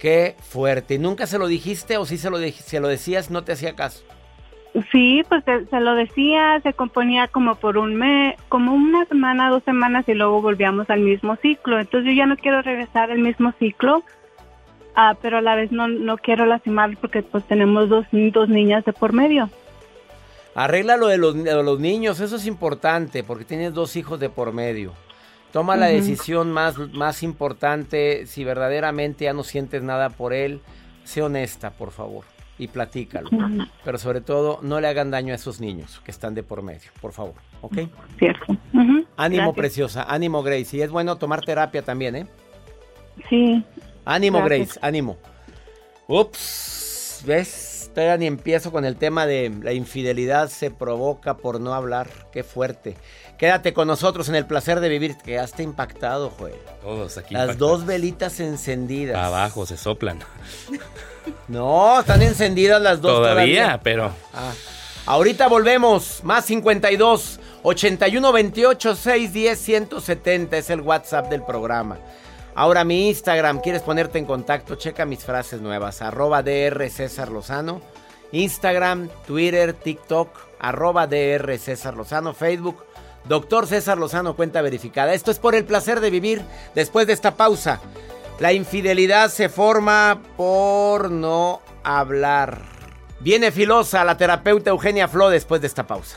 Qué 0.00 0.34
fuerte. 0.40 0.94
¿Y 0.94 0.98
nunca 0.98 1.26
se 1.26 1.38
lo 1.38 1.46
dijiste 1.46 1.98
o 1.98 2.06
sí 2.06 2.16
se 2.16 2.30
lo, 2.30 2.40
dij- 2.40 2.54
se 2.54 2.80
lo 2.80 2.88
decías 2.88 3.30
no 3.30 3.44
te 3.44 3.52
hacía 3.52 3.76
caso? 3.76 4.02
Sí, 4.92 5.22
pues 5.28 5.44
se, 5.44 5.66
se 5.66 5.80
lo 5.80 5.94
decía, 5.94 6.60
se 6.62 6.72
componía 6.72 7.26
como 7.28 7.56
por 7.56 7.76
un 7.76 7.96
mes, 7.96 8.36
como 8.48 8.72
una 8.72 9.04
semana, 9.06 9.50
dos 9.50 9.62
semanas 9.64 10.08
y 10.08 10.14
luego 10.14 10.40
volvíamos 10.40 10.88
al 10.90 11.00
mismo 11.00 11.36
ciclo. 11.36 11.78
Entonces 11.78 12.10
yo 12.10 12.16
ya 12.16 12.26
no 12.26 12.36
quiero 12.36 12.62
regresar 12.62 13.10
al 13.10 13.18
mismo 13.18 13.52
ciclo, 13.58 14.02
ah, 14.94 15.16
pero 15.20 15.38
a 15.38 15.42
la 15.42 15.54
vez 15.56 15.70
no, 15.72 15.88
no 15.88 16.16
quiero 16.18 16.46
lastimar 16.46 16.96
porque 16.98 17.22
pues 17.22 17.44
tenemos 17.46 17.88
dos, 17.88 18.06
dos 18.12 18.48
niñas 18.48 18.84
de 18.84 18.92
por 18.92 19.12
medio. 19.12 19.50
Arregla 20.54 20.96
lo 20.96 21.08
de 21.08 21.18
los, 21.18 21.34
de 21.44 21.62
los 21.62 21.78
niños, 21.78 22.20
eso 22.20 22.36
es 22.36 22.46
importante 22.46 23.22
porque 23.22 23.44
tienes 23.44 23.74
dos 23.74 23.96
hijos 23.96 24.18
de 24.18 24.30
por 24.30 24.52
medio. 24.52 24.92
Toma 25.52 25.76
la 25.76 25.86
decisión 25.86 26.52
más, 26.52 26.78
más 26.78 27.22
importante, 27.22 28.26
si 28.26 28.44
verdaderamente 28.44 29.24
ya 29.24 29.32
no 29.32 29.42
sientes 29.42 29.82
nada 29.82 30.10
por 30.10 30.32
él, 30.32 30.60
sé 31.04 31.22
honesta, 31.22 31.70
por 31.70 31.90
favor, 31.90 32.24
y 32.58 32.68
platícalo. 32.68 33.30
Pero 33.84 33.98
sobre 33.98 34.20
todo, 34.20 34.60
no 34.62 34.80
le 34.80 34.86
hagan 34.88 35.10
daño 35.10 35.32
a 35.32 35.36
esos 35.36 35.60
niños 35.60 36.00
que 36.04 36.12
están 36.12 36.34
de 36.34 36.42
por 36.42 36.62
medio, 36.62 36.90
por 37.00 37.12
favor, 37.12 37.34
¿ok? 37.62 37.78
Cierto. 38.18 38.56
Ánimo, 38.72 39.06
Gracias. 39.16 39.54
preciosa, 39.54 40.02
ánimo, 40.04 40.42
Grace. 40.42 40.76
Y 40.76 40.82
es 40.82 40.90
bueno 40.90 41.16
tomar 41.16 41.44
terapia 41.44 41.82
también, 41.82 42.14
¿eh? 42.16 42.26
Sí. 43.28 43.64
Ánimo, 44.04 44.38
Gracias. 44.38 44.68
Grace, 44.74 44.80
ánimo. 44.86 45.18
Ups, 46.06 47.22
¿ves? 47.26 47.90
Todavía 47.94 48.16
ni 48.18 48.26
empiezo 48.26 48.70
con 48.70 48.84
el 48.84 48.96
tema 48.96 49.26
de 49.26 49.52
la 49.62 49.72
infidelidad 49.72 50.48
se 50.48 50.70
provoca 50.70 51.36
por 51.36 51.60
no 51.60 51.74
hablar. 51.74 52.08
Qué 52.32 52.44
fuerte. 52.44 52.96
Quédate 53.40 53.72
con 53.72 53.88
nosotros 53.88 54.28
en 54.28 54.34
el 54.34 54.44
placer 54.44 54.80
de 54.80 54.90
vivir. 54.90 55.16
Quedaste 55.16 55.62
impactado, 55.62 56.28
Joel. 56.28 56.56
Todos 56.82 57.16
aquí. 57.16 57.32
Las 57.32 57.44
impactados. 57.44 57.78
dos 57.78 57.86
velitas 57.86 58.38
encendidas. 58.38 59.16
Abajo 59.16 59.64
se 59.64 59.78
soplan. 59.78 60.18
No, 61.48 62.00
están 62.00 62.20
encendidas 62.20 62.82
las 62.82 63.00
dos 63.00 63.12
Todavía, 63.12 63.80
pero. 63.82 64.10
Ah. 64.34 64.52
Ahorita 65.06 65.48
volvemos. 65.48 66.20
Más 66.22 66.44
52 66.44 67.40
81 67.62 68.30
28 68.30 68.94
610 68.94 69.58
170 69.58 70.58
es 70.58 70.68
el 70.68 70.82
WhatsApp 70.82 71.30
del 71.30 71.42
programa. 71.42 71.96
Ahora 72.54 72.84
mi 72.84 73.08
Instagram, 73.08 73.60
¿quieres 73.60 73.80
ponerte 73.80 74.18
en 74.18 74.26
contacto? 74.26 74.74
Checa 74.74 75.06
mis 75.06 75.24
frases 75.24 75.62
nuevas. 75.62 76.02
Arroba 76.02 76.42
DR 76.42 76.90
César 76.90 77.30
Lozano. 77.30 77.80
Instagram, 78.32 79.08
Twitter, 79.26 79.72
TikTok, 79.72 80.28
arroba 80.58 81.06
DR 81.06 81.58
César 81.58 81.96
Lozano, 81.96 82.34
Facebook. 82.34 82.89
Doctor 83.24 83.66
César 83.66 83.98
Lozano, 83.98 84.34
cuenta 84.34 84.62
verificada. 84.62 85.14
Esto 85.14 85.30
es 85.30 85.38
por 85.38 85.54
el 85.54 85.64
placer 85.64 86.00
de 86.00 86.10
vivir 86.10 86.42
después 86.74 87.06
de 87.06 87.12
esta 87.12 87.36
pausa. 87.36 87.80
La 88.38 88.52
infidelidad 88.52 89.30
se 89.30 89.48
forma 89.48 90.20
por 90.36 91.10
no 91.10 91.60
hablar. 91.84 92.62
Viene 93.20 93.52
filosa 93.52 94.04
la 94.04 94.16
terapeuta 94.16 94.70
Eugenia 94.70 95.06
Flo 95.08 95.28
después 95.28 95.60
de 95.60 95.66
esta 95.66 95.86
pausa. 95.86 96.16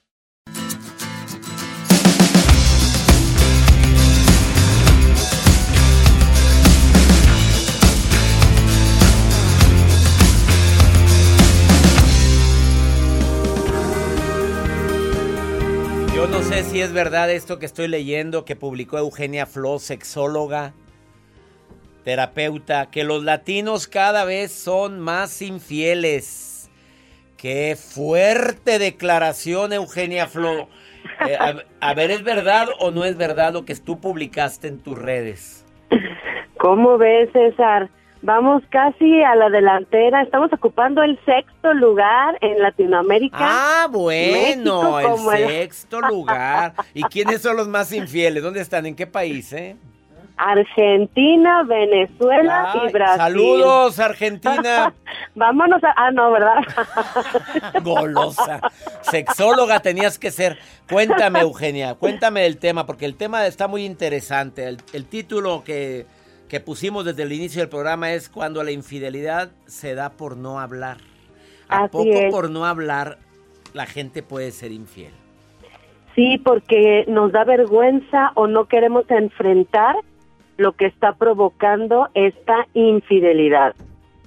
Si 16.63 16.81
es 16.81 16.93
verdad 16.93 17.31
esto 17.31 17.59
que 17.59 17.65
estoy 17.65 17.87
leyendo 17.87 18.45
que 18.45 18.55
publicó 18.55 18.97
Eugenia 18.97 19.45
Flo, 19.45 19.79
sexóloga, 19.79 20.73
terapeuta, 22.03 22.89
que 22.91 23.03
los 23.03 23.23
latinos 23.23 23.87
cada 23.87 24.25
vez 24.25 24.51
son 24.51 24.99
más 24.99 25.41
infieles. 25.41 26.69
Qué 27.37 27.75
fuerte 27.75 28.79
declaración, 28.79 29.73
Eugenia 29.73 30.27
Flo. 30.27 30.67
Eh, 31.27 31.35
a, 31.39 31.55
a 31.79 31.93
ver, 31.93 32.11
¿es 32.11 32.23
verdad 32.23 32.67
o 32.79 32.91
no 32.91 33.05
es 33.05 33.17
verdad 33.17 33.53
lo 33.53 33.65
que 33.65 33.75
tú 33.75 33.99
publicaste 33.99 34.67
en 34.67 34.79
tus 34.79 34.97
redes? 34.97 35.65
¿Cómo 36.57 36.97
ves, 36.97 37.29
César? 37.33 37.89
Vamos 38.23 38.61
casi 38.69 39.23
a 39.23 39.35
la 39.35 39.49
delantera. 39.49 40.21
Estamos 40.21 40.53
ocupando 40.53 41.01
el 41.01 41.19
sexto 41.25 41.73
lugar 41.73 42.37
en 42.41 42.61
Latinoamérica. 42.61 43.37
Ah, 43.39 43.87
bueno, 43.89 44.97
México 44.97 45.31
el 45.33 45.41
el- 45.41 45.47
sexto 45.49 46.01
lugar. 46.01 46.73
¿Y 46.93 47.01
quiénes 47.03 47.41
son 47.41 47.57
los 47.57 47.67
más 47.67 47.91
infieles? 47.91 48.43
¿Dónde 48.43 48.61
están? 48.61 48.85
¿En 48.85 48.95
qué 48.95 49.07
país, 49.07 49.51
eh? 49.53 49.75
Argentina, 50.37 51.63
Venezuela 51.63 52.71
Ay, 52.73 52.79
y 52.87 52.91
Brasil. 52.91 53.17
Saludos, 53.17 53.99
Argentina. 53.99 54.93
Vámonos 55.35 55.83
a... 55.83 55.93
Ah, 55.95 56.11
no, 56.11 56.31
¿verdad? 56.31 56.55
Golosa. 57.83 58.59
Sexóloga 59.01 59.79
tenías 59.81 60.17
que 60.17 60.31
ser. 60.31 60.57
Cuéntame, 60.89 61.41
Eugenia, 61.41 61.95
cuéntame 61.95 62.41
del 62.41 62.57
tema, 62.57 62.85
porque 62.85 63.05
el 63.05 63.15
tema 63.15 63.45
está 63.45 63.67
muy 63.67 63.85
interesante. 63.85 64.67
El, 64.67 64.77
el 64.93 65.05
título 65.05 65.63
que, 65.63 66.05
que 66.51 66.59
pusimos 66.59 67.05
desde 67.05 67.23
el 67.23 67.31
inicio 67.31 67.61
del 67.61 67.69
programa 67.69 68.11
es 68.11 68.27
Cuando 68.27 68.61
la 68.61 68.71
infidelidad 68.71 69.51
se 69.67 69.95
da 69.95 70.09
por 70.09 70.35
no 70.35 70.59
hablar. 70.59 70.97
¿A 71.69 71.83
Así 71.83 71.91
poco 71.93 72.09
es. 72.09 72.29
por 72.29 72.49
no 72.49 72.65
hablar 72.65 73.19
la 73.73 73.85
gente 73.85 74.21
puede 74.21 74.51
ser 74.51 74.73
infiel? 74.73 75.13
Sí, 76.13 76.39
porque 76.39 77.05
nos 77.07 77.31
da 77.31 77.45
vergüenza 77.45 78.33
o 78.35 78.47
no 78.47 78.65
queremos 78.65 79.09
enfrentar 79.09 79.95
lo 80.57 80.73
que 80.73 80.87
está 80.87 81.13
provocando 81.13 82.09
esta 82.15 82.67
infidelidad. 82.73 83.73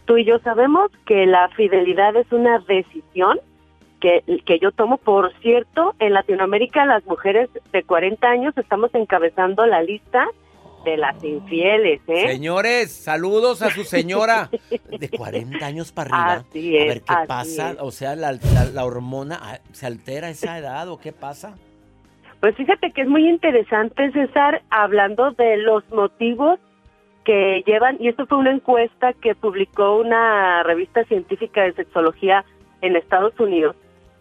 Tú 0.07 0.17
y 0.17 0.25
yo 0.25 0.39
sabemos 0.39 0.91
que 1.05 1.27
la 1.27 1.51
fidelidad 1.51 2.17
es 2.17 2.33
una 2.33 2.59
decisión 2.61 3.39
que, 4.01 4.25
que 4.47 4.59
yo 4.61 4.73
tomo. 4.73 4.97
Por 4.97 5.31
cierto, 5.41 5.95
en 5.99 6.15
Latinoamérica 6.15 6.87
las 6.87 7.05
mujeres 7.05 7.51
de 7.71 7.83
40 7.83 8.27
años 8.27 8.57
estamos 8.57 8.95
encabezando 8.95 9.67
la 9.67 9.83
lista 9.83 10.27
de 10.85 10.97
las 10.97 11.23
infieles, 11.25 12.01
¿eh? 12.07 12.29
Señores, 12.29 12.93
saludos 12.93 13.63
a 13.63 13.71
su 13.71 13.85
señora 13.85 14.51
de 14.99 15.09
40 15.09 15.65
años 15.65 15.93
para 15.93 16.11
arriba. 16.17 16.45
Así 16.49 16.79
a 16.79 16.85
ver 16.85 17.03
qué 17.03 17.13
así 17.15 17.27
pasa. 17.29 17.71
es. 17.73 17.77
O 17.81 17.91
sea, 17.91 18.15
la, 18.17 18.33
la- 18.33 18.65
la 18.73 18.85
hormona 18.85 19.39
ah, 19.43 19.59
se 19.73 19.87
altera 19.87 20.29
a 20.29 20.31
esa 20.31 20.59
edad 20.59 20.89
o 20.89 20.99
qué 20.99 21.13
pasa. 21.13 21.57
Pues 22.41 22.55
fíjate 22.57 22.93
que 22.93 23.03
es 23.03 23.09
muy 23.09 23.27
interesante, 23.29 24.13
César, 24.13 24.63
hablando 24.71 25.31
de 25.33 25.57
los 25.57 25.83
motivos 25.91 26.59
que 27.25 27.63
llevan, 27.67 27.97
y 28.01 28.09
esto 28.09 28.27
fue 28.27 28.37
una 28.37 28.51
encuesta 28.53 29.15
que 29.15 29.35
publicó 29.35 29.97
una 29.97 30.63
revista 30.63 31.05
científica 31.05 31.63
de 31.63 31.73
sexología 31.73 32.45
en 32.83 32.97
Estados 32.97 33.33
Unidos, 33.41 33.75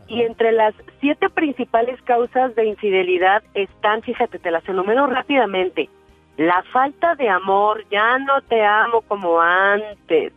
y 0.07 0.21
entre 0.21 0.53
las 0.53 0.73
siete 1.01 1.29
principales 1.29 2.01
causas 2.03 2.55
de 2.55 2.65
infidelidad 2.65 3.43
están, 3.55 4.01
fíjate, 4.03 4.39
te 4.39 4.51
las 4.51 4.65
enumero 4.69 5.05
rápidamente, 5.07 5.89
la 6.37 6.63
falta 6.71 7.15
de 7.15 7.29
amor, 7.29 7.85
ya 7.91 8.17
no 8.19 8.41
te 8.41 8.63
amo 8.63 9.01
como 9.01 9.39
antes, 9.39 10.33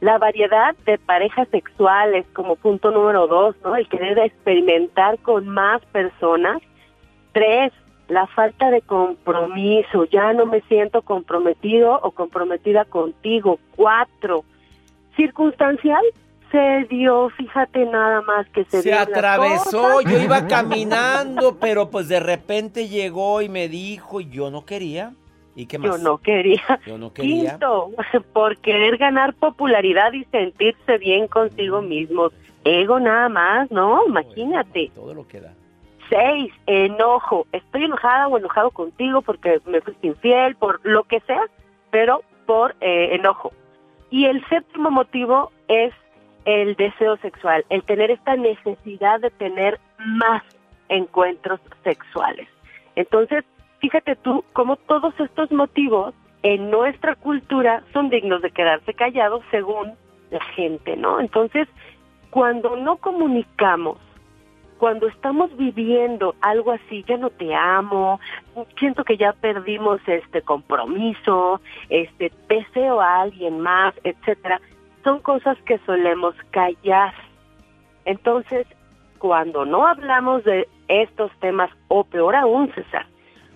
la 0.00 0.18
variedad 0.18 0.76
de 0.86 0.96
parejas 0.98 1.48
sexuales 1.48 2.26
como 2.32 2.56
punto 2.56 2.90
número 2.90 3.26
dos, 3.26 3.56
¿no? 3.64 3.74
El 3.76 3.88
querer 3.88 4.18
experimentar 4.18 5.18
con 5.18 5.48
más 5.48 5.84
personas. 5.86 6.62
Tres, 7.32 7.72
la 8.06 8.26
falta 8.28 8.70
de 8.70 8.80
compromiso, 8.80 10.04
ya 10.04 10.32
no 10.32 10.46
me 10.46 10.60
siento 10.62 11.02
comprometido 11.02 11.98
o 12.02 12.12
comprometida 12.12 12.84
contigo. 12.84 13.58
Cuatro, 13.76 14.44
circunstancial, 15.16 16.02
se 16.50 16.86
dio, 16.88 17.30
fíjate 17.30 17.84
nada 17.86 18.22
más 18.22 18.48
que 18.50 18.64
se, 18.64 18.82
Se 18.82 18.92
atravesó, 18.92 20.00
yo 20.00 20.18
iba 20.18 20.46
caminando, 20.46 21.58
pero 21.58 21.90
pues 21.90 22.08
de 22.08 22.20
repente 22.20 22.88
llegó 22.88 23.42
y 23.42 23.48
me 23.48 23.68
dijo, 23.68 24.20
y 24.20 24.28
yo 24.30 24.50
no 24.50 24.64
quería. 24.64 25.12
¿Y 25.54 25.66
qué 25.66 25.78
más? 25.78 25.90
Yo 25.90 25.98
no 25.98 26.18
quería. 26.18 26.80
Yo 26.86 26.98
no 26.98 27.12
quería. 27.12 27.50
Quinto, 27.50 27.90
por 28.32 28.58
querer 28.58 28.96
ganar 28.96 29.34
popularidad 29.34 30.12
y 30.12 30.24
sentirse 30.26 30.98
bien 30.98 31.26
consigo 31.26 31.82
mismo. 31.82 32.30
Ego 32.64 33.00
nada 33.00 33.28
más, 33.28 33.70
¿no? 33.70 34.06
Imagínate. 34.06 34.92
Todo 34.94 35.14
lo 35.14 35.26
que 35.26 35.40
da. 35.40 35.54
Seis, 36.08 36.52
enojo. 36.66 37.46
Estoy 37.52 37.84
enojada 37.84 38.28
o 38.28 38.38
enojado 38.38 38.70
contigo 38.70 39.20
porque 39.22 39.60
me 39.66 39.80
fuiste 39.80 40.06
infiel, 40.06 40.54
por 40.56 40.80
lo 40.84 41.04
que 41.04 41.20
sea, 41.20 41.42
pero 41.90 42.22
por 42.46 42.76
eh, 42.80 43.14
enojo. 43.16 43.52
Y 44.10 44.26
el 44.26 44.46
séptimo 44.48 44.90
motivo 44.90 45.50
es 45.66 45.92
el 46.48 46.76
deseo 46.76 47.18
sexual, 47.18 47.62
el 47.68 47.82
tener 47.82 48.10
esta 48.10 48.34
necesidad 48.34 49.20
de 49.20 49.28
tener 49.28 49.78
más 49.98 50.42
encuentros 50.88 51.60
sexuales. 51.84 52.48
Entonces, 52.96 53.44
fíjate 53.80 54.16
tú 54.16 54.42
cómo 54.54 54.76
todos 54.76 55.12
estos 55.20 55.52
motivos 55.52 56.14
en 56.42 56.70
nuestra 56.70 57.16
cultura 57.16 57.82
son 57.92 58.08
dignos 58.08 58.40
de 58.40 58.50
quedarse 58.50 58.94
callados 58.94 59.44
según 59.50 59.92
la 60.30 60.42
gente, 60.56 60.96
¿no? 60.96 61.20
Entonces, 61.20 61.68
cuando 62.30 62.76
no 62.76 62.96
comunicamos, 62.96 63.98
cuando 64.78 65.06
estamos 65.06 65.54
viviendo 65.54 66.34
algo 66.40 66.72
así, 66.72 67.04
ya 67.06 67.18
no 67.18 67.28
te 67.28 67.54
amo, 67.54 68.20
siento 68.78 69.04
que 69.04 69.18
ya 69.18 69.34
perdimos 69.34 70.00
este 70.06 70.40
compromiso, 70.40 71.60
este 71.90 72.32
deseo 72.48 73.02
a 73.02 73.20
alguien 73.20 73.60
más, 73.60 73.92
etcétera, 74.02 74.62
son 75.04 75.20
cosas 75.20 75.56
que 75.62 75.78
solemos 75.86 76.34
callar. 76.50 77.14
Entonces, 78.04 78.66
cuando 79.18 79.64
no 79.64 79.86
hablamos 79.86 80.44
de 80.44 80.68
estos 80.88 81.30
temas, 81.40 81.70
o 81.88 82.04
peor 82.04 82.34
aún, 82.36 82.72
César, 82.74 83.06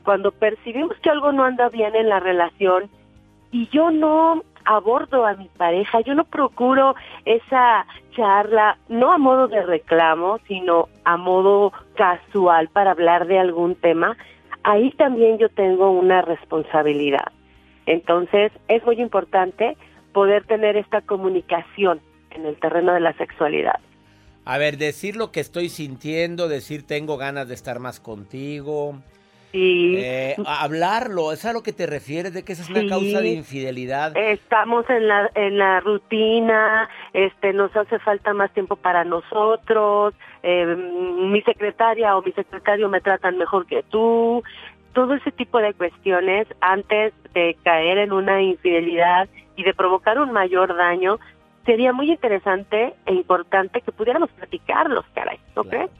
cuando 0.04 0.32
percibimos 0.32 0.96
que 0.98 1.10
algo 1.10 1.32
no 1.32 1.44
anda 1.44 1.68
bien 1.68 1.94
en 1.94 2.08
la 2.08 2.20
relación 2.20 2.90
y 3.50 3.68
yo 3.68 3.90
no 3.90 4.42
abordo 4.64 5.26
a 5.26 5.34
mi 5.34 5.48
pareja, 5.48 6.00
yo 6.00 6.14
no 6.14 6.24
procuro 6.24 6.94
esa 7.24 7.86
charla, 8.14 8.78
no 8.88 9.12
a 9.12 9.18
modo 9.18 9.48
de 9.48 9.62
reclamo, 9.62 10.38
sino 10.46 10.88
a 11.04 11.16
modo 11.16 11.72
casual 11.96 12.68
para 12.68 12.92
hablar 12.92 13.26
de 13.26 13.38
algún 13.38 13.74
tema, 13.74 14.16
ahí 14.62 14.90
también 14.92 15.38
yo 15.38 15.48
tengo 15.48 15.90
una 15.90 16.22
responsabilidad. 16.22 17.32
Entonces, 17.86 18.52
es 18.68 18.84
muy 18.84 19.00
importante 19.00 19.76
poder 20.12 20.44
tener 20.44 20.76
esta 20.76 21.00
comunicación 21.00 22.00
en 22.30 22.46
el 22.46 22.56
terreno 22.56 22.94
de 22.94 23.00
la 23.00 23.12
sexualidad. 23.14 23.80
A 24.44 24.58
ver, 24.58 24.76
decir 24.76 25.16
lo 25.16 25.30
que 25.30 25.40
estoy 25.40 25.68
sintiendo, 25.68 26.48
decir 26.48 26.86
tengo 26.86 27.16
ganas 27.16 27.48
de 27.48 27.54
estar 27.54 27.78
más 27.78 28.00
contigo. 28.00 28.96
Sí. 29.52 29.96
Eh, 29.98 30.34
hablarlo, 30.46 31.30
¿es 31.30 31.44
a 31.44 31.52
lo 31.52 31.62
que 31.62 31.74
te 31.74 31.86
refieres 31.86 32.32
de 32.32 32.42
que 32.42 32.54
esa 32.54 32.62
es 32.62 32.70
una 32.70 32.80
Sí. 32.80 32.88
causa 32.88 33.20
de 33.20 33.32
infidelidad? 33.32 34.16
Estamos 34.16 34.88
en 34.88 35.06
la 35.06 35.30
en 35.34 35.58
la 35.58 35.80
rutina, 35.80 36.88
este 37.12 37.52
nos 37.52 37.74
hace 37.76 37.98
falta 37.98 38.32
más 38.32 38.50
tiempo 38.52 38.76
para 38.76 39.04
nosotros, 39.04 40.14
eh, 40.42 40.64
mi 40.64 41.42
secretaria 41.42 42.16
o 42.16 42.22
mi 42.22 42.32
secretario 42.32 42.88
me 42.88 43.02
tratan 43.02 43.36
mejor 43.36 43.66
que 43.66 43.82
tú, 43.90 44.42
todo 44.94 45.14
ese 45.14 45.30
tipo 45.32 45.58
de 45.58 45.74
cuestiones 45.74 46.46
antes 46.62 47.12
de 47.34 47.54
caer 47.62 47.98
en 47.98 48.12
una 48.12 48.40
infidelidad 48.40 49.28
y 49.56 49.62
de 49.64 49.74
provocar 49.74 50.18
un 50.18 50.32
mayor 50.32 50.76
daño, 50.76 51.18
sería 51.66 51.92
muy 51.92 52.10
interesante 52.10 52.94
e 53.06 53.14
importante 53.14 53.80
que 53.80 53.92
pudiéramos 53.92 54.30
platicarlos, 54.30 55.04
caray, 55.14 55.38
¿no 55.54 55.64
crees? 55.64 55.90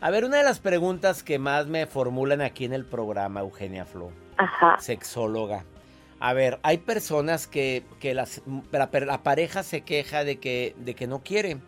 A 0.00 0.10
ver, 0.10 0.24
una 0.24 0.36
de 0.36 0.44
las 0.44 0.60
preguntas 0.60 1.22
que 1.24 1.38
más 1.40 1.66
me 1.66 1.86
formulan 1.86 2.40
aquí 2.40 2.64
en 2.64 2.72
el 2.72 2.84
programa, 2.84 3.40
Eugenia 3.40 3.84
Flo, 3.84 4.10
Ajá. 4.36 4.76
sexóloga. 4.78 5.64
A 6.20 6.32
ver, 6.34 6.58
hay 6.62 6.78
personas 6.78 7.46
que, 7.48 7.84
que 8.00 8.14
las- 8.14 8.42
la, 8.70 8.88
la 8.92 9.22
pareja 9.22 9.62
se 9.62 9.80
queja 9.82 10.22
de 10.24 10.38
que, 10.38 10.74
de 10.78 10.94
que 10.94 11.06
no 11.06 11.20
quiere. 11.22 11.58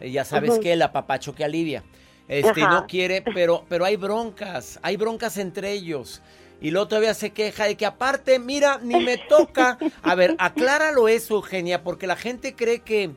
Eh, 0.00 0.10
Ya 0.10 0.24
sabes 0.24 0.50
Ujú. 0.52 0.60
que 0.60 0.72
el 0.74 0.82
apapacho 0.82 1.34
que 1.34 1.44
alivia. 1.44 1.82
Este, 2.26 2.62
Ajá. 2.62 2.70
no 2.80 2.86
quiere, 2.86 3.22
pero, 3.22 3.64
pero 3.70 3.86
hay 3.86 3.96
broncas, 3.96 4.78
hay 4.82 4.96
broncas 4.98 5.38
entre 5.38 5.72
ellos. 5.72 6.22
Y 6.60 6.70
luego 6.70 6.88
todavía 6.88 7.14
se 7.14 7.30
queja 7.30 7.64
de 7.64 7.76
que 7.76 7.86
aparte, 7.86 8.38
mira, 8.38 8.78
ni 8.82 9.02
me 9.04 9.16
toca. 9.16 9.78
A 10.02 10.14
ver, 10.14 10.34
acláralo 10.38 11.08
eso, 11.08 11.36
Eugenia, 11.36 11.82
porque 11.82 12.06
la 12.06 12.16
gente 12.16 12.54
cree 12.54 12.80
que... 12.80 13.10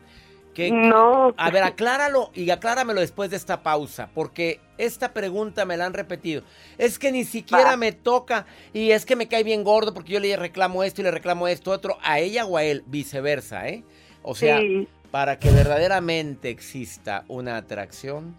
que 0.54 0.69
no. 0.71 1.34
A 1.38 1.49
ver, 1.49 1.63
acláralo 1.63 2.30
y 2.36 2.49
acláramelo 2.51 2.99
después 3.01 3.30
de 3.32 3.38
esta 3.38 3.63
pausa, 3.63 4.10
porque 4.13 4.60
esta 4.77 5.12
pregunta 5.13 5.65
me 5.65 5.75
la 5.77 5.86
han 5.88 5.93
repetido. 5.93 6.43
Es 6.77 6.99
que 6.99 7.12
ni 7.12 7.23
siquiera 7.23 7.77
me 7.77 7.91
toca 7.93 8.45
y 8.73 8.91
es 8.91 9.06
que 9.06 9.15
me 9.15 9.27
cae 9.27 9.43
bien 9.43 9.63
gordo 9.63 9.93
porque 9.93 10.13
yo 10.13 10.19
le 10.19 10.36
reclamo 10.36 10.84
esto 10.84 11.01
y 11.01 11.06
le 11.06 11.12
reclamo 11.12 11.47
esto 11.47 11.71
otro 11.71 11.97
a 12.04 12.19
ella 12.19 12.45
o 12.45 12.58
a 12.58 12.63
él, 12.63 12.84
viceversa, 12.86 13.67
¿eh? 13.69 13.84
O 14.23 14.36
sea, 14.36 14.60
Sí. 14.60 14.88
para 15.10 15.39
que 15.39 15.49
verdaderamente 15.49 16.49
exista 16.49 17.25
una 17.27 17.58
atracción, 17.58 18.36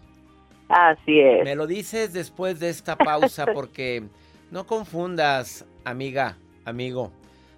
Así 0.69 1.19
es. 1.19 1.43
me 1.43 1.55
lo 1.55 1.67
dices 1.67 2.13
después 2.13 2.59
de 2.59 2.69
esta 2.69 2.95
pausa 2.97 3.45
porque 3.53 4.03
no 4.53 4.67
confundas, 4.67 5.65
amiga, 5.83 6.37
amigo, 6.63 7.11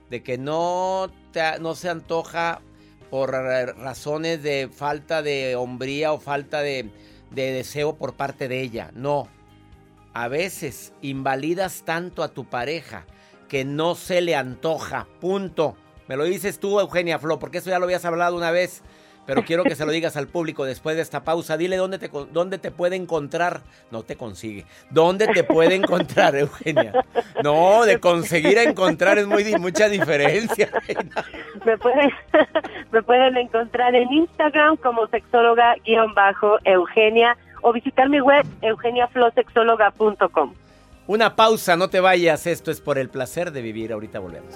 de 0.10 0.24
que 0.24 0.38
no, 0.38 1.12
te, 1.34 1.60
no 1.60 1.76
se 1.76 1.90
antoja 1.90 2.62
por 3.10 3.32
razones 3.32 4.42
de 4.42 4.70
falta 4.74 5.22
de 5.22 5.58
hombría 5.58 6.14
o 6.14 6.22
falta 6.22 6.62
de, 6.62 6.90
de 7.32 7.52
deseo 7.52 7.98
por 7.98 8.14
parte 8.14 8.48
de 8.48 8.62
ella. 8.62 8.92
No. 8.96 9.28
A 10.14 10.30
veces 10.30 10.94
invalidas 11.02 11.84
tanto 11.84 12.24
a 12.24 12.30
tu 12.30 12.46
pareja 12.46 13.06
que 13.50 13.66
no 13.66 13.96
se 13.96 14.22
le 14.22 14.38
antoja. 14.38 15.06
Punto. 15.20 15.76
Me 16.08 16.16
lo 16.16 16.24
dices 16.24 16.60
tú, 16.60 16.80
Eugenia 16.80 17.20
Flo, 17.20 17.40
porque 17.40 17.58
eso 17.58 17.70
ya 17.70 17.78
lo 17.80 17.86
habías 17.86 18.06
hablado 18.06 18.38
una 18.38 18.52
vez. 18.52 18.84
Pero 19.26 19.44
quiero 19.44 19.64
que 19.64 19.76
se 19.76 19.86
lo 19.86 19.92
digas 19.92 20.18
al 20.18 20.28
público 20.28 20.66
después 20.66 20.96
de 20.96 21.02
esta 21.02 21.24
pausa. 21.24 21.58
Dile 21.58 21.78
dónde 21.78 21.98
te, 21.98 22.10
dónde 22.32 22.58
te 22.58 22.72
puede 22.72 22.96
encontrar. 22.96 23.62
No 23.92 24.04
te 24.04 24.16
consigue. 24.16 24.66
¿Dónde 24.90 25.28
te 25.28 25.44
puede 25.44 25.76
encontrar, 25.76 26.36
Eugenia? 26.36 27.06
No, 27.44 27.86
de 27.86 28.00
conseguir 28.00 28.58
a 28.60 28.64
encontrar 28.64 29.18
es 29.18 29.28
muy, 29.28 29.44
mucha 29.58 29.90
diferencia. 29.90 30.70
Me 31.66 31.78
pueden, 31.78 32.12
me 32.92 33.02
pueden 33.02 33.38
encontrar 33.38 33.96
en 33.96 34.12
Instagram 34.12 34.78
como 34.78 35.08
sexóloga-eugenia 35.08 37.38
o 37.62 37.74
visitar 37.74 38.10
mi 38.10 38.20
web 38.20 38.46
eugeniaflosexóloga.com. 38.62 40.54
Una 41.08 41.36
pausa, 41.36 41.76
no 41.76 41.90
te 41.90 42.00
vayas. 42.00 42.48
Esto 42.48 42.72
es 42.72 42.82
por 42.82 42.98
el 42.98 43.10
placer 43.10 43.52
de 43.52 43.62
vivir. 43.62 43.94
Ahorita 43.94 44.20
volvemos. 44.20 44.56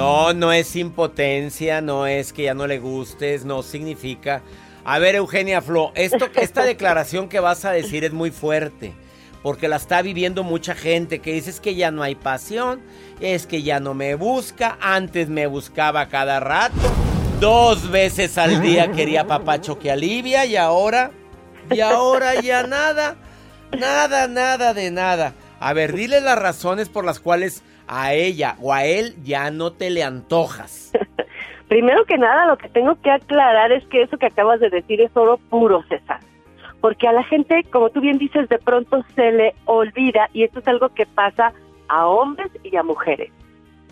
No, 0.00 0.32
no 0.32 0.50
es 0.50 0.76
impotencia, 0.76 1.82
no 1.82 2.06
es 2.06 2.32
que 2.32 2.44
ya 2.44 2.54
no 2.54 2.66
le 2.66 2.78
gustes, 2.78 3.44
no 3.44 3.62
significa. 3.62 4.40
A 4.82 4.98
ver, 4.98 5.14
Eugenia 5.14 5.60
Flo, 5.60 5.92
esto, 5.94 6.26
esta 6.36 6.64
declaración 6.64 7.28
que 7.28 7.38
vas 7.38 7.66
a 7.66 7.72
decir 7.72 8.04
es 8.04 8.12
muy 8.14 8.30
fuerte, 8.30 8.94
porque 9.42 9.68
la 9.68 9.76
está 9.76 10.00
viviendo 10.00 10.42
mucha 10.42 10.74
gente 10.74 11.18
que 11.18 11.34
dice 11.34 11.50
es 11.50 11.60
que 11.60 11.74
ya 11.74 11.90
no 11.90 12.02
hay 12.02 12.14
pasión, 12.14 12.80
es 13.20 13.46
que 13.46 13.62
ya 13.62 13.78
no 13.78 13.92
me 13.92 14.14
busca, 14.14 14.78
antes 14.80 15.28
me 15.28 15.46
buscaba 15.46 16.08
cada 16.08 16.40
rato, 16.40 16.80
dos 17.38 17.90
veces 17.90 18.38
al 18.38 18.62
día 18.62 18.92
quería 18.92 19.26
papacho 19.26 19.78
que 19.78 19.90
alivia 19.90 20.46
y 20.46 20.56
ahora, 20.56 21.10
y 21.70 21.80
ahora 21.80 22.40
ya 22.40 22.66
nada, 22.66 23.18
nada, 23.78 24.28
nada 24.28 24.72
de 24.72 24.90
nada. 24.90 25.34
A 25.60 25.74
ver, 25.74 25.92
dile 25.92 26.22
las 26.22 26.38
razones 26.38 26.88
por 26.88 27.04
las 27.04 27.20
cuales 27.20 27.62
a 27.90 28.12
ella 28.12 28.54
o 28.60 28.72
a 28.72 28.84
él 28.84 29.16
ya 29.24 29.50
no 29.50 29.72
te 29.72 29.90
le 29.90 30.04
antojas. 30.04 30.92
Primero 31.68 32.04
que 32.04 32.18
nada, 32.18 32.46
lo 32.46 32.56
que 32.56 32.68
tengo 32.68 33.00
que 33.02 33.10
aclarar 33.10 33.72
es 33.72 33.84
que 33.86 34.02
eso 34.02 34.16
que 34.16 34.26
acabas 34.26 34.60
de 34.60 34.70
decir 34.70 35.00
es 35.00 35.16
oro 35.16 35.38
puro, 35.50 35.82
César. 35.88 36.20
Porque 36.80 37.08
a 37.08 37.12
la 37.12 37.24
gente, 37.24 37.64
como 37.70 37.90
tú 37.90 38.00
bien 38.00 38.18
dices, 38.18 38.48
de 38.48 38.58
pronto 38.58 39.04
se 39.14 39.32
le 39.32 39.54
olvida 39.66 40.30
y 40.32 40.44
esto 40.44 40.60
es 40.60 40.68
algo 40.68 40.88
que 40.90 41.04
pasa 41.04 41.52
a 41.88 42.06
hombres 42.06 42.50
y 42.62 42.74
a 42.76 42.82
mujeres. 42.82 43.30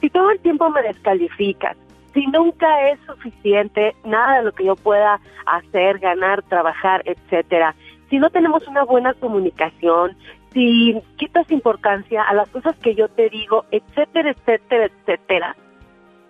Si 0.01 0.09
todo 0.11 0.31
el 0.31 0.39
tiempo 0.41 0.71
me 0.71 0.83
descalificas, 0.83 1.77
si 2.15 2.25
nunca 2.29 2.91
es 2.91 3.01
suficiente 3.07 3.95
nada 4.05 4.39
de 4.39 4.45
lo 4.45 4.53
que 4.53 4.65
yo 4.65 4.77
pueda 4.77 5.21
hacer, 5.47 5.99
ganar, 5.99 6.43
trabajar, 6.45 7.03
etcétera, 7.05 7.75
si 8.11 8.19
no 8.19 8.31
tenemos 8.31 8.67
una 8.67 8.85
buena 8.85 9.13
comunicación, 9.15 10.17
si 10.53 11.01
quitas 11.17 11.51
importancia 11.51 12.23
a 12.23 12.35
las 12.35 12.49
cosas 12.49 12.77
que 12.79 12.95
yo 12.95 13.09
te 13.09 13.29
digo, 13.29 13.65
etcétera, 13.71 14.31
etcétera, 14.31 14.87
etcétera, 14.87 15.57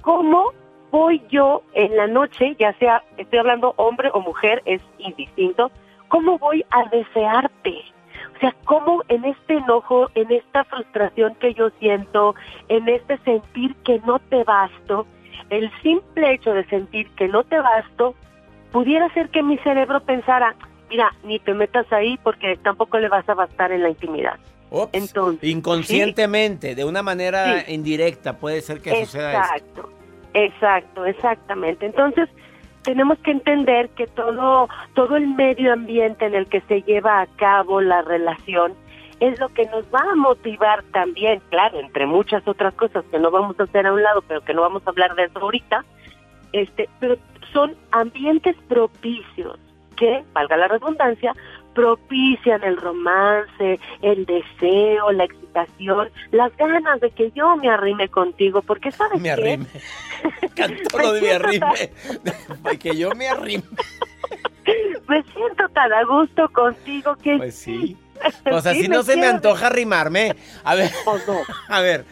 ¿cómo 0.02 0.52
voy 0.90 1.22
yo 1.28 1.62
en 1.74 1.96
la 1.96 2.06
noche, 2.06 2.56
ya 2.58 2.72
sea, 2.74 3.02
estoy 3.16 3.38
hablando 3.38 3.74
hombre 3.76 4.10
o 4.12 4.20
mujer, 4.20 4.62
es 4.64 4.82
indistinto, 4.98 5.70
cómo 6.08 6.38
voy 6.38 6.64
a 6.70 6.88
desearte? 6.88 7.82
O 8.36 8.40
sea, 8.40 8.54
cómo 8.64 9.02
en 9.08 9.24
este 9.24 9.54
enojo, 9.54 10.08
en 10.14 10.30
esta 10.30 10.64
frustración 10.64 11.34
que 11.36 11.54
yo 11.54 11.70
siento, 11.80 12.34
en 12.68 12.88
este 12.88 13.18
sentir 13.18 13.74
que 13.84 14.00
no 14.06 14.18
te 14.18 14.44
basto, 14.44 15.06
el 15.50 15.70
simple 15.82 16.34
hecho 16.34 16.52
de 16.52 16.64
sentir 16.66 17.08
que 17.16 17.28
no 17.28 17.42
te 17.44 17.60
basto, 17.60 18.14
pudiera 18.70 19.12
ser 19.14 19.30
que 19.30 19.42
mi 19.42 19.58
cerebro 19.58 20.00
pensara, 20.00 20.54
mira, 20.88 21.12
ni 21.24 21.38
te 21.38 21.54
metas 21.54 21.90
ahí 21.92 22.18
porque 22.22 22.56
tampoco 22.62 22.98
le 22.98 23.08
vas 23.08 23.28
a 23.28 23.34
bastar 23.34 23.72
en 23.72 23.82
la 23.82 23.90
intimidad. 23.90 24.38
Entonces, 24.92 25.48
inconscientemente, 25.48 26.74
de 26.74 26.84
una 26.84 27.02
manera 27.02 27.60
Sí. 27.62 27.72
indirecta, 27.74 28.36
puede 28.38 28.60
ser 28.60 28.80
que 28.80 29.04
suceda 29.04 29.32
esto. 29.56 29.80
Exacto, 29.80 29.90
exacto, 30.34 31.04
exactamente. 31.06 31.86
Entonces, 31.86 32.28
tenemos 32.82 33.18
que 33.20 33.30
entender 33.30 33.88
que 33.90 34.06
todo, 34.06 34.68
todo 34.94 35.16
el 35.16 35.26
medio 35.28 35.72
ambiente 35.72 36.26
en 36.26 36.34
el 36.34 36.46
que 36.46 36.60
se 36.62 36.82
lleva 36.82 37.20
a 37.22 37.26
cabo 37.26 37.80
la 37.80 38.02
relación 38.02 38.74
es 39.20 39.38
lo 39.40 39.48
que 39.48 39.64
nos 39.66 39.84
va 39.86 40.00
a 40.12 40.14
motivar 40.14 40.82
también, 40.92 41.40
claro, 41.50 41.80
entre 41.80 42.06
muchas 42.06 42.46
otras 42.46 42.72
cosas 42.74 43.04
que 43.10 43.18
no 43.18 43.30
vamos 43.30 43.58
a 43.58 43.64
hacer 43.64 43.86
a 43.86 43.92
un 43.92 44.02
lado, 44.02 44.22
pero 44.28 44.42
que 44.42 44.54
no 44.54 44.60
vamos 44.62 44.82
a 44.86 44.90
hablar 44.90 45.14
de 45.16 45.24
eso 45.24 45.38
ahorita, 45.40 45.84
este, 46.52 46.88
pero 47.00 47.16
son 47.52 47.74
ambientes 47.90 48.54
propicios 48.68 49.58
que, 49.98 50.24
valga 50.32 50.56
la 50.56 50.68
redundancia, 50.68 51.34
propician 51.74 52.62
el 52.64 52.76
romance, 52.76 53.78
el 54.02 54.26
deseo, 54.26 55.12
la 55.12 55.24
excitación, 55.24 56.08
las 56.32 56.56
ganas 56.56 57.00
de 57.00 57.10
que 57.10 57.30
yo 57.32 57.56
me 57.56 57.68
arrime 57.68 58.08
contigo, 58.08 58.62
porque 58.62 58.90
sabes 58.90 59.20
Me 59.20 59.28
qué? 59.28 59.32
arrime. 59.32 59.66
Cantó 60.56 60.98
lo 60.98 61.12
de 61.12 61.20
me 61.22 61.32
arrime. 61.32 61.90
que 62.80 62.96
yo 62.96 63.10
me 63.14 63.28
arrime. 63.28 63.62
me 65.08 65.22
siento 65.22 65.68
tan 65.72 65.92
a 65.92 66.04
gusto 66.04 66.48
contigo 66.50 67.14
que 67.16 67.36
Pues 67.36 67.54
sí. 67.54 67.96
Pues 68.44 68.66
así 68.66 68.82
Sí, 68.82 68.88
no 68.88 69.02
se 69.02 69.16
me 69.16 69.26
antoja 69.26 69.66
arrimarme. 69.66 70.34
A 70.64 70.74
ver. 70.74 70.90
Pues 71.04 71.26
no. 71.26 71.38
A 71.68 71.80
ver. 71.80 72.04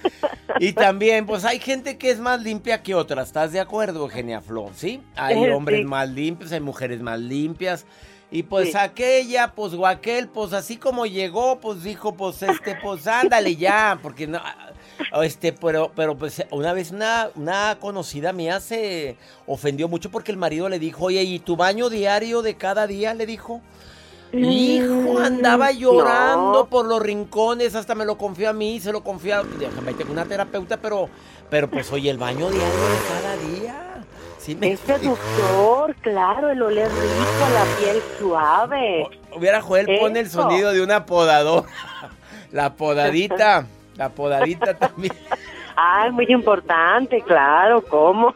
Y 0.60 0.72
también, 0.72 1.26
pues 1.26 1.44
hay 1.44 1.58
gente 1.60 1.96
que 1.98 2.10
es 2.10 2.18
más 2.18 2.40
limpia 2.42 2.82
que 2.82 2.94
otra. 2.94 3.22
¿Estás 3.22 3.52
de 3.52 3.60
acuerdo, 3.60 4.00
Eugenia 4.00 4.40
Flo? 4.40 4.70
¿Sí? 4.74 5.00
Hay 5.16 5.36
Eh, 5.44 5.52
hombres 5.52 5.84
más 5.84 6.08
limpios, 6.08 6.52
hay 6.52 6.60
mujeres 6.60 7.00
más 7.00 7.18
limpias. 7.20 7.86
Y 8.30 8.42
pues 8.42 8.72
Sí. 8.72 8.76
aquella, 8.76 9.52
pues 9.54 9.72
o 9.74 9.86
aquel, 9.86 10.28
pues 10.28 10.52
así 10.52 10.76
como 10.76 11.06
llegó, 11.06 11.60
pues 11.60 11.82
dijo, 11.84 12.14
pues 12.16 12.42
este, 12.42 12.74
pues 12.82 13.06
ándale 13.06 13.54
ya, 13.54 14.00
porque 14.02 14.26
no, 14.26 14.38
ah, 14.42 14.72
este, 15.22 15.52
pero, 15.52 15.92
pero 15.94 16.16
pues 16.16 16.44
una 16.50 16.72
vez 16.72 16.90
una, 16.90 17.28
una 17.36 17.76
conocida 17.78 18.32
mía 18.32 18.58
se 18.58 19.16
ofendió 19.46 19.86
mucho 19.86 20.10
porque 20.10 20.32
el 20.32 20.38
marido 20.38 20.68
le 20.68 20.80
dijo, 20.80 21.04
oye, 21.04 21.22
¿y 21.22 21.38
tu 21.38 21.54
baño 21.56 21.88
diario 21.88 22.42
de 22.42 22.56
cada 22.56 22.88
día? 22.88 23.14
Le 23.14 23.26
dijo. 23.26 23.62
Hijo, 24.32 25.18
andaba 25.20 25.70
llorando 25.72 26.52
No. 26.52 26.66
por 26.66 26.86
los 26.86 27.00
rincones, 27.00 27.74
hasta 27.74 27.94
me 27.94 28.04
lo 28.04 28.18
confió 28.18 28.50
a 28.50 28.52
mí, 28.52 28.80
se 28.80 28.92
lo 28.92 29.02
confió 29.02 29.36
a 29.38 29.44
una 30.10 30.24
terapeuta, 30.24 30.76
pero, 30.78 31.08
pero 31.48 31.70
pues 31.70 31.90
oye, 31.92 32.10
el 32.10 32.18
baño 32.18 32.50
diario 32.50 32.66
de 32.68 32.98
cada 33.08 33.36
día. 33.36 33.82
Sí 34.38 34.54
me 34.54 34.72
Es 34.72 34.80
seductor, 34.80 35.94
claro, 36.02 36.50
el 36.50 36.62
oler 36.62 36.88
rico, 36.88 37.48
la 37.52 37.64
piel 37.78 38.02
suave. 38.18 39.08
Hubiera 39.36 39.60
Joel 39.60 39.86
pone 40.00 40.20
el 40.20 40.26
Eso. 40.26 40.42
sonido 40.42 40.72
de 40.72 40.82
una 40.82 41.06
podadora. 41.06 41.66
La 42.52 42.74
podadita, 42.74 43.66
la 43.96 44.08
podadita 44.10 44.78
también. 44.78 45.12
Ah, 45.76 46.06
es 46.06 46.12
muy 46.12 46.26
importante, 46.28 47.20
claro, 47.20 47.84
¿cómo? 47.84 48.34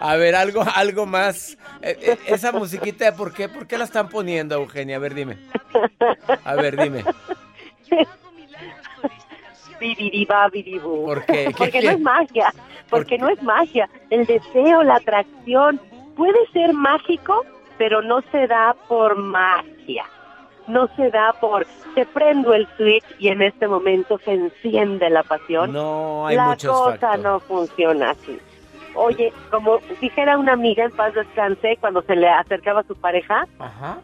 A 0.00 0.16
ver, 0.16 0.34
algo, 0.34 0.64
algo 0.74 1.04
más. 1.06 1.58
Eh, 1.82 1.96
eh, 2.00 2.18
esa 2.26 2.52
musiquita, 2.52 3.14
¿por 3.14 3.32
qué? 3.34 3.48
¿Por 3.48 3.66
qué 3.66 3.76
la 3.76 3.84
están 3.84 4.08
poniendo, 4.08 4.54
Eugenia? 4.54 4.96
A 4.96 4.98
ver, 4.98 5.14
dime. 5.14 5.38
A 6.44 6.54
ver, 6.54 6.76
dime. 6.76 7.04
¿Por 11.04 11.24
qué? 11.26 11.46
¿Qué 11.46 11.54
Porque 11.56 11.82
no 11.82 11.90
es 11.90 12.00
magia, 12.00 12.54
porque 12.88 13.18
no 13.18 13.28
es 13.28 13.42
magia. 13.42 13.88
El 14.10 14.26
deseo, 14.26 14.82
la 14.82 14.96
atracción 14.96 15.80
puede 16.16 16.46
ser 16.52 16.72
mágico, 16.72 17.44
pero 17.78 18.00
no 18.00 18.22
se 18.30 18.46
da 18.46 18.74
por 18.88 19.16
magia. 19.16 20.04
No 20.66 20.88
se 20.96 21.10
da 21.10 21.32
por 21.40 21.66
te 21.94 22.06
prendo 22.06 22.54
el 22.54 22.66
switch 22.76 23.04
y 23.18 23.28
en 23.28 23.42
este 23.42 23.66
momento 23.68 24.18
se 24.24 24.32
enciende 24.32 25.10
la 25.10 25.22
pasión. 25.22 25.72
No, 25.72 26.26
hay 26.26 26.36
la 26.36 26.46
muchos 26.48 26.72
cosa 26.72 26.90
factores. 26.98 27.22
no 27.22 27.40
funciona 27.40 28.10
así. 28.10 28.38
Oye, 28.94 29.32
como 29.50 29.78
dijera 30.00 30.38
una 30.38 30.52
amiga 30.52 30.84
en 30.84 30.90
paz 30.92 31.14
descanse 31.14 31.76
cuando 31.80 32.02
se 32.02 32.14
le 32.16 32.28
acercaba 32.28 32.80
a 32.80 32.84
su 32.84 32.94
pareja, 32.94 33.46
Ajá. 33.58 33.98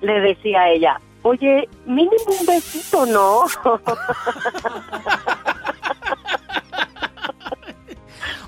le 0.00 0.20
decía 0.20 0.62
a 0.62 0.70
ella, 0.70 1.00
oye, 1.22 1.68
mínimo 1.86 2.16
un 2.40 2.46
besito, 2.46 3.06
¿no? 3.06 3.44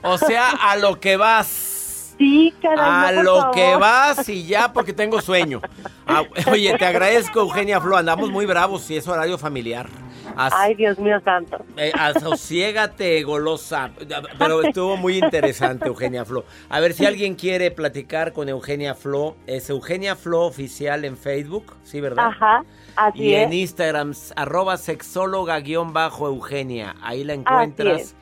O 0.03 0.19
sea, 0.19 0.51
a 0.51 0.77
lo 0.77 1.01
que 1.01 1.16
vas. 1.16 1.75
Sí, 2.18 2.52
caray. 2.62 3.11
A 3.11 3.12
no, 3.16 3.22
lo 3.22 3.37
favor. 3.40 3.55
que 3.55 3.76
vas 3.76 4.29
y 4.29 4.44
ya 4.46 4.72
porque 4.72 4.92
tengo 4.92 5.20
sueño. 5.20 5.61
Ah, 6.07 6.22
oye, 6.50 6.76
te 6.79 6.87
agradezco, 6.87 7.40
Eugenia 7.40 7.81
Flo. 7.81 7.96
Andamos 7.96 8.31
muy 8.31 8.46
bravos 8.46 8.83
si 8.83 8.96
es 8.96 9.07
horario 9.07 9.38
familiar. 9.38 9.87
As- 10.37 10.52
Ay, 10.57 10.74
Dios 10.74 10.98
mío 10.98 11.20
santo. 11.24 11.59
eh, 11.76 11.92
asosiégate, 11.96 13.22
golosa. 13.22 13.90
Pero 14.38 14.62
estuvo 14.62 14.96
muy 14.96 15.18
interesante, 15.18 15.87
Eugenia 15.87 16.24
Flo. 16.24 16.44
A 16.68 16.81
ver 16.81 16.94
si 16.94 17.07
alguien 17.07 17.35
quiere 17.37 17.70
platicar 17.70 18.33
con 18.33 18.48
Eugenia 18.48 18.94
Flo. 18.94 19.37
Es 19.46 19.70
Eugenia 19.70 20.16
Flo 20.16 20.42
Oficial 20.42 21.05
en 21.05 21.16
Facebook, 21.16 21.74
¿sí, 21.85 22.00
verdad? 22.00 22.26
Ajá, 22.26 22.64
así 22.96 23.22
y 23.22 23.35
es. 23.35 23.46
en 23.46 23.52
Instagram, 23.52 24.14
arroba 24.37 24.76
sexóloga-eugenia. 24.79 26.96
Ahí 27.02 27.22
la 27.24 27.35
encuentras. 27.35 28.14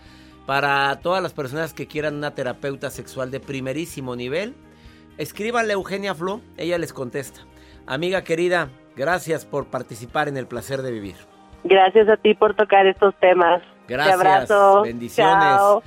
Para 0.46 1.00
todas 1.00 1.22
las 1.22 1.32
personas 1.32 1.72
que 1.72 1.86
quieran 1.86 2.16
una 2.16 2.34
terapeuta 2.34 2.90
sexual 2.90 3.30
de 3.30 3.40
primerísimo 3.40 4.14
nivel, 4.14 4.54
escríbanle 5.16 5.72
a 5.72 5.74
Eugenia 5.74 6.14
Flo, 6.14 6.40
ella 6.56 6.76
les 6.76 6.92
contesta. 6.92 7.40
Amiga 7.86 8.24
querida, 8.24 8.68
gracias 8.94 9.46
por 9.46 9.66
participar 9.66 10.28
en 10.28 10.36
el 10.36 10.46
placer 10.46 10.82
de 10.82 10.92
vivir. 10.92 11.16
Gracias 11.64 12.08
a 12.10 12.16
ti 12.18 12.34
por 12.34 12.54
tocar 12.54 12.86
estos 12.86 13.14
temas. 13.20 13.62
Gracias. 13.88 14.20
Te 14.20 14.28
abrazo. 14.28 14.82
Bendiciones. 14.82 15.56
Chao. 15.56 15.82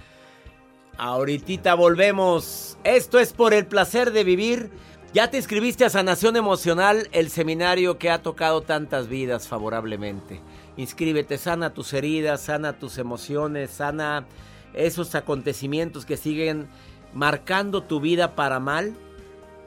Ahorita 0.98 1.76
volvemos. 1.76 2.80
Esto 2.84 3.20
es 3.20 3.34
por 3.34 3.54
el 3.54 3.68
placer 3.68 4.12
de 4.12 4.24
vivir. 4.24 4.72
Ya 5.14 5.30
te 5.30 5.38
inscribiste 5.38 5.86
a 5.86 5.90
Sanación 5.90 6.36
Emocional, 6.36 7.08
el 7.12 7.30
seminario 7.30 7.98
que 7.98 8.10
ha 8.10 8.22
tocado 8.24 8.62
tantas 8.62 9.08
vidas 9.08 9.48
favorablemente. 9.48 10.42
Inscríbete, 10.78 11.38
sana 11.38 11.74
tus 11.74 11.94
heridas, 11.94 12.42
sana 12.42 12.74
tus 12.74 12.98
emociones, 12.98 13.72
sana 13.72 14.26
esos 14.74 15.16
acontecimientos 15.16 16.06
que 16.06 16.18
siguen 16.18 16.68
marcando 17.14 17.82
tu 17.84 18.00
vida 18.00 18.36
para 18.36 18.60
mal 18.60 18.94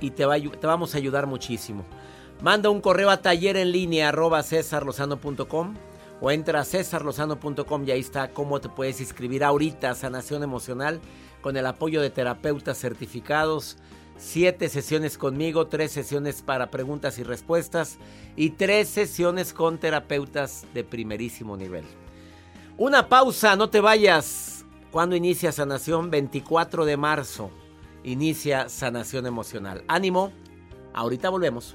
y 0.01 0.11
te, 0.13 0.25
vamos 0.25 0.95
a 0.95 0.99
ayudar 0.99 1.27
muchísimo. 1.27 1.85
Manda 2.43 2.71
un 2.71 2.81
correo 2.81 3.11
a 3.11 3.21
taller 3.21 3.57
en 3.57 3.73
línea 3.73 4.09
arroba 4.09 4.43
o 6.23 6.31
entra 6.31 6.61
a 6.61 6.65
cesarlozano.com 6.65 7.85
y 7.87 7.91
ahí 7.91 8.01
está 8.01 8.31
cómo 8.31 8.61
te 8.61 8.69
puedes 8.69 9.01
inscribir 9.01 9.43
ahorita 9.43 9.91
a 9.91 9.95
Sanación 9.95 10.43
Emocional 10.43 11.01
con 11.41 11.57
el 11.57 11.67
apoyo 11.67 12.01
de 12.01 12.11
terapeutas 12.11 12.79
certificados. 12.79 13.79
Siete 14.21 14.69
sesiones 14.69 15.17
conmigo, 15.17 15.69
tres 15.69 15.93
sesiones 15.93 16.43
para 16.43 16.71
preguntas 16.71 17.19
y 17.19 17.23
respuestas 17.23 17.97
y 18.37 18.51
tres 18.51 18.91
sesiones 18.91 19.55
con 19.55 19.79
terapeutas 19.79 20.67
de 20.75 20.85
primerísimo 20.85 21.57
nivel. 21.57 21.87
Una 22.77 23.09
pausa, 23.09 23.57
no 23.57 23.71
te 23.71 23.81
vayas. 23.81 24.67
¿Cuándo 24.91 25.17
inicia 25.17 25.53
Sanación? 25.53 26.11
24 26.11 26.85
de 26.85 26.99
marzo. 26.99 27.51
Inicia 28.05 28.69
Sanación 28.69 29.25
Emocional. 29.25 29.85
Ánimo, 29.89 30.33
ahorita 30.93 31.31
volvemos. 31.31 31.75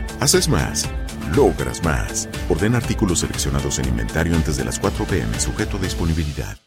Haces 0.21 0.47
más, 0.47 0.87
logras 1.35 1.83
más. 1.83 2.29
Ordena 2.47 2.77
artículos 2.77 3.21
seleccionados 3.21 3.79
en 3.79 3.87
inventario 3.87 4.35
antes 4.35 4.55
de 4.55 4.63
las 4.63 4.77
4 4.77 5.05
p.m. 5.05 5.39
sujeto 5.39 5.77
a 5.77 5.79
disponibilidad. 5.79 6.59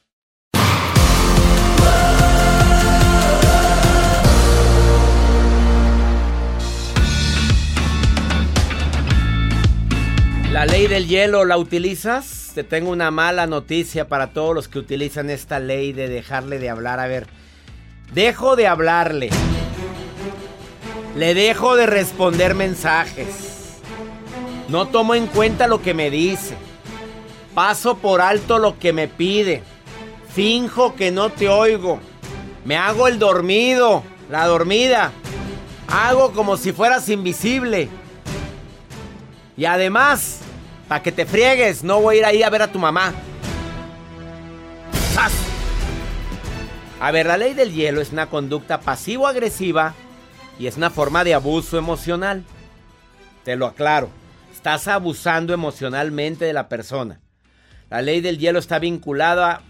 La 10.50 10.66
ley 10.66 10.88
del 10.88 11.06
hielo, 11.06 11.44
¿la 11.44 11.56
utilizas? 11.56 12.50
Te 12.56 12.64
tengo 12.64 12.90
una 12.90 13.12
mala 13.12 13.46
noticia 13.46 14.08
para 14.08 14.32
todos 14.32 14.52
los 14.52 14.66
que 14.66 14.80
utilizan 14.80 15.30
esta 15.30 15.60
ley 15.60 15.92
de 15.92 16.08
dejarle 16.08 16.58
de 16.58 16.70
hablar. 16.70 16.98
A 16.98 17.06
ver, 17.06 17.28
dejo 18.12 18.56
de 18.56 18.66
hablarle. 18.66 19.30
Le 21.16 21.32
dejo 21.34 21.76
de 21.76 21.86
responder 21.86 22.54
mensajes. 22.54 23.78
No 24.68 24.88
tomo 24.88 25.14
en 25.14 25.28
cuenta 25.28 25.68
lo 25.68 25.80
que 25.80 25.94
me 25.94 26.10
dice. 26.10 26.56
Paso 27.54 27.98
por 27.98 28.20
alto 28.20 28.58
lo 28.58 28.78
que 28.80 28.92
me 28.92 29.06
pide. 29.06 29.62
Finjo 30.34 30.96
que 30.96 31.12
no 31.12 31.30
te 31.30 31.48
oigo. 31.48 32.00
Me 32.64 32.76
hago 32.76 33.06
el 33.06 33.20
dormido, 33.20 34.02
la 34.28 34.46
dormida. 34.46 35.12
Hago 35.86 36.32
como 36.32 36.56
si 36.56 36.72
fueras 36.72 37.08
invisible. 37.08 37.88
Y 39.56 39.66
además, 39.66 40.40
para 40.88 41.02
que 41.02 41.12
te 41.12 41.26
friegues, 41.26 41.84
no 41.84 42.00
voy 42.00 42.16
a 42.16 42.18
ir 42.18 42.24
ahí 42.24 42.42
a 42.42 42.50
ver 42.50 42.62
a 42.62 42.72
tu 42.72 42.80
mamá. 42.80 43.12
¡Sas! 45.12 45.32
A 47.00 47.12
ver, 47.12 47.26
la 47.26 47.36
ley 47.36 47.54
del 47.54 47.72
hielo 47.72 48.00
es 48.00 48.10
una 48.10 48.28
conducta 48.28 48.80
pasivo-agresiva 48.80 49.94
y 50.58 50.66
es 50.66 50.76
una 50.76 50.90
forma 50.90 51.24
de 51.24 51.34
abuso 51.34 51.78
emocional. 51.78 52.44
Te 53.44 53.56
lo 53.56 53.66
aclaro. 53.66 54.08
Estás 54.52 54.88
abusando 54.88 55.52
emocionalmente 55.52 56.44
de 56.44 56.52
la 56.52 56.68
persona. 56.68 57.20
La 57.90 58.02
ley 58.02 58.20
del 58.20 58.38
hielo 58.38 58.58
está 58.58 58.78
vinculada 58.78 59.62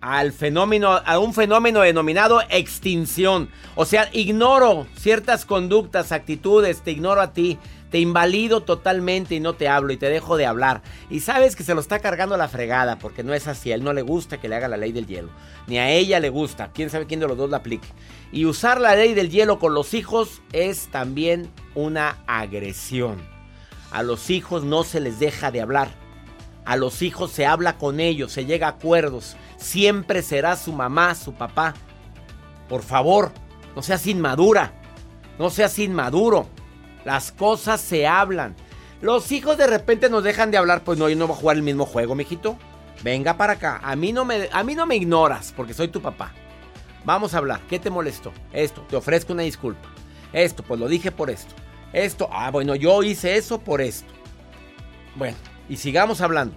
al 0.00 0.32
fenómeno, 0.32 1.00
a 1.04 1.18
un 1.18 1.34
fenómeno 1.34 1.80
denominado 1.80 2.40
extinción. 2.48 3.48
O 3.74 3.84
sea, 3.84 4.08
ignoro 4.12 4.86
ciertas 4.96 5.44
conductas, 5.44 6.12
actitudes, 6.12 6.82
te 6.82 6.92
ignoro 6.92 7.20
a 7.20 7.32
ti. 7.32 7.58
Te 7.90 7.98
invalido 8.00 8.62
totalmente 8.62 9.34
y 9.34 9.40
no 9.40 9.54
te 9.54 9.68
hablo 9.68 9.92
y 9.92 9.96
te 9.96 10.08
dejo 10.08 10.36
de 10.36 10.46
hablar. 10.46 10.82
Y 11.08 11.20
sabes 11.20 11.54
que 11.54 11.62
se 11.62 11.74
lo 11.74 11.80
está 11.80 12.00
cargando 12.00 12.36
la 12.36 12.48
fregada 12.48 12.98
porque 12.98 13.22
no 13.22 13.32
es 13.32 13.46
así. 13.46 13.70
A 13.70 13.76
él 13.76 13.84
no 13.84 13.92
le 13.92 14.02
gusta 14.02 14.38
que 14.38 14.48
le 14.48 14.56
haga 14.56 14.68
la 14.68 14.76
ley 14.76 14.92
del 14.92 15.06
hielo. 15.06 15.30
Ni 15.66 15.78
a 15.78 15.90
ella 15.90 16.18
le 16.20 16.28
gusta. 16.28 16.70
Quién 16.72 16.90
sabe 16.90 17.06
quién 17.06 17.20
de 17.20 17.28
los 17.28 17.36
dos 17.36 17.50
la 17.50 17.58
aplique. 17.58 17.88
Y 18.32 18.44
usar 18.44 18.80
la 18.80 18.96
ley 18.96 19.14
del 19.14 19.30
hielo 19.30 19.58
con 19.58 19.74
los 19.74 19.94
hijos 19.94 20.42
es 20.52 20.88
también 20.88 21.50
una 21.74 22.18
agresión. 22.26 23.22
A 23.92 24.02
los 24.02 24.30
hijos 24.30 24.64
no 24.64 24.82
se 24.82 25.00
les 25.00 25.20
deja 25.20 25.50
de 25.50 25.60
hablar. 25.60 25.88
A 26.64 26.76
los 26.76 27.02
hijos 27.02 27.30
se 27.30 27.46
habla 27.46 27.78
con 27.78 28.00
ellos, 28.00 28.32
se 28.32 28.44
llega 28.44 28.66
a 28.66 28.70
acuerdos. 28.70 29.36
Siempre 29.56 30.22
será 30.22 30.56
su 30.56 30.72
mamá, 30.72 31.14
su 31.14 31.32
papá. 31.32 31.74
Por 32.68 32.82
favor, 32.82 33.30
no 33.76 33.82
seas 33.82 34.06
inmadura. 34.08 34.72
No 35.38 35.50
seas 35.50 35.78
inmaduro. 35.78 36.48
Las 37.06 37.30
cosas 37.30 37.80
se 37.80 38.04
hablan. 38.04 38.56
Los 39.00 39.30
hijos 39.30 39.56
de 39.56 39.68
repente 39.68 40.10
nos 40.10 40.24
dejan 40.24 40.50
de 40.50 40.56
hablar, 40.56 40.82
pues 40.82 40.98
no, 40.98 41.08
yo 41.08 41.14
no 41.14 41.28
voy 41.28 41.36
a 41.36 41.38
jugar 41.38 41.56
el 41.56 41.62
mismo 41.62 41.86
juego, 41.86 42.16
mijito. 42.16 42.58
Venga 43.04 43.36
para 43.36 43.52
acá. 43.52 43.80
A 43.84 43.94
mí 43.94 44.12
no 44.12 44.24
me, 44.24 44.48
a 44.52 44.64
mí 44.64 44.74
no 44.74 44.86
me 44.86 44.96
ignoras 44.96 45.54
porque 45.56 45.72
soy 45.72 45.86
tu 45.86 46.02
papá. 46.02 46.32
Vamos 47.04 47.32
a 47.32 47.38
hablar. 47.38 47.60
¿Qué 47.68 47.78
te 47.78 47.90
molestó? 47.90 48.32
Esto, 48.52 48.80
te 48.88 48.96
ofrezco 48.96 49.34
una 49.34 49.44
disculpa. 49.44 49.88
Esto, 50.32 50.64
pues 50.64 50.80
lo 50.80 50.88
dije 50.88 51.12
por 51.12 51.30
esto. 51.30 51.54
Esto, 51.92 52.28
ah, 52.32 52.50
bueno, 52.50 52.74
yo 52.74 53.04
hice 53.04 53.36
eso 53.36 53.60
por 53.60 53.80
esto. 53.80 54.12
Bueno, 55.14 55.36
y 55.68 55.76
sigamos 55.76 56.20
hablando. 56.20 56.56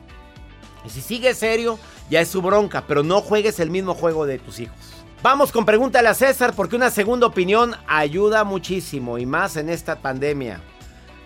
Y 0.83 0.89
si 0.89 1.01
sigue 1.01 1.35
serio, 1.35 1.77
ya 2.09 2.21
es 2.21 2.27
su 2.27 2.41
bronca, 2.41 2.85
pero 2.87 3.03
no 3.03 3.21
juegues 3.21 3.59
el 3.59 3.69
mismo 3.69 3.93
juego 3.93 4.25
de 4.25 4.39
tus 4.39 4.59
hijos. 4.59 4.98
Vamos 5.21 5.51
con 5.51 5.65
pregúntale 5.65 6.07
a 6.07 6.13
César 6.13 6.53
porque 6.55 6.77
una 6.77 6.89
segunda 6.89 7.27
opinión 7.27 7.75
ayuda 7.87 8.45
muchísimo 8.45 9.17
y 9.17 9.25
más 9.25 9.57
en 9.57 9.67
esta 9.67 9.97
pandemia. 10.01 10.61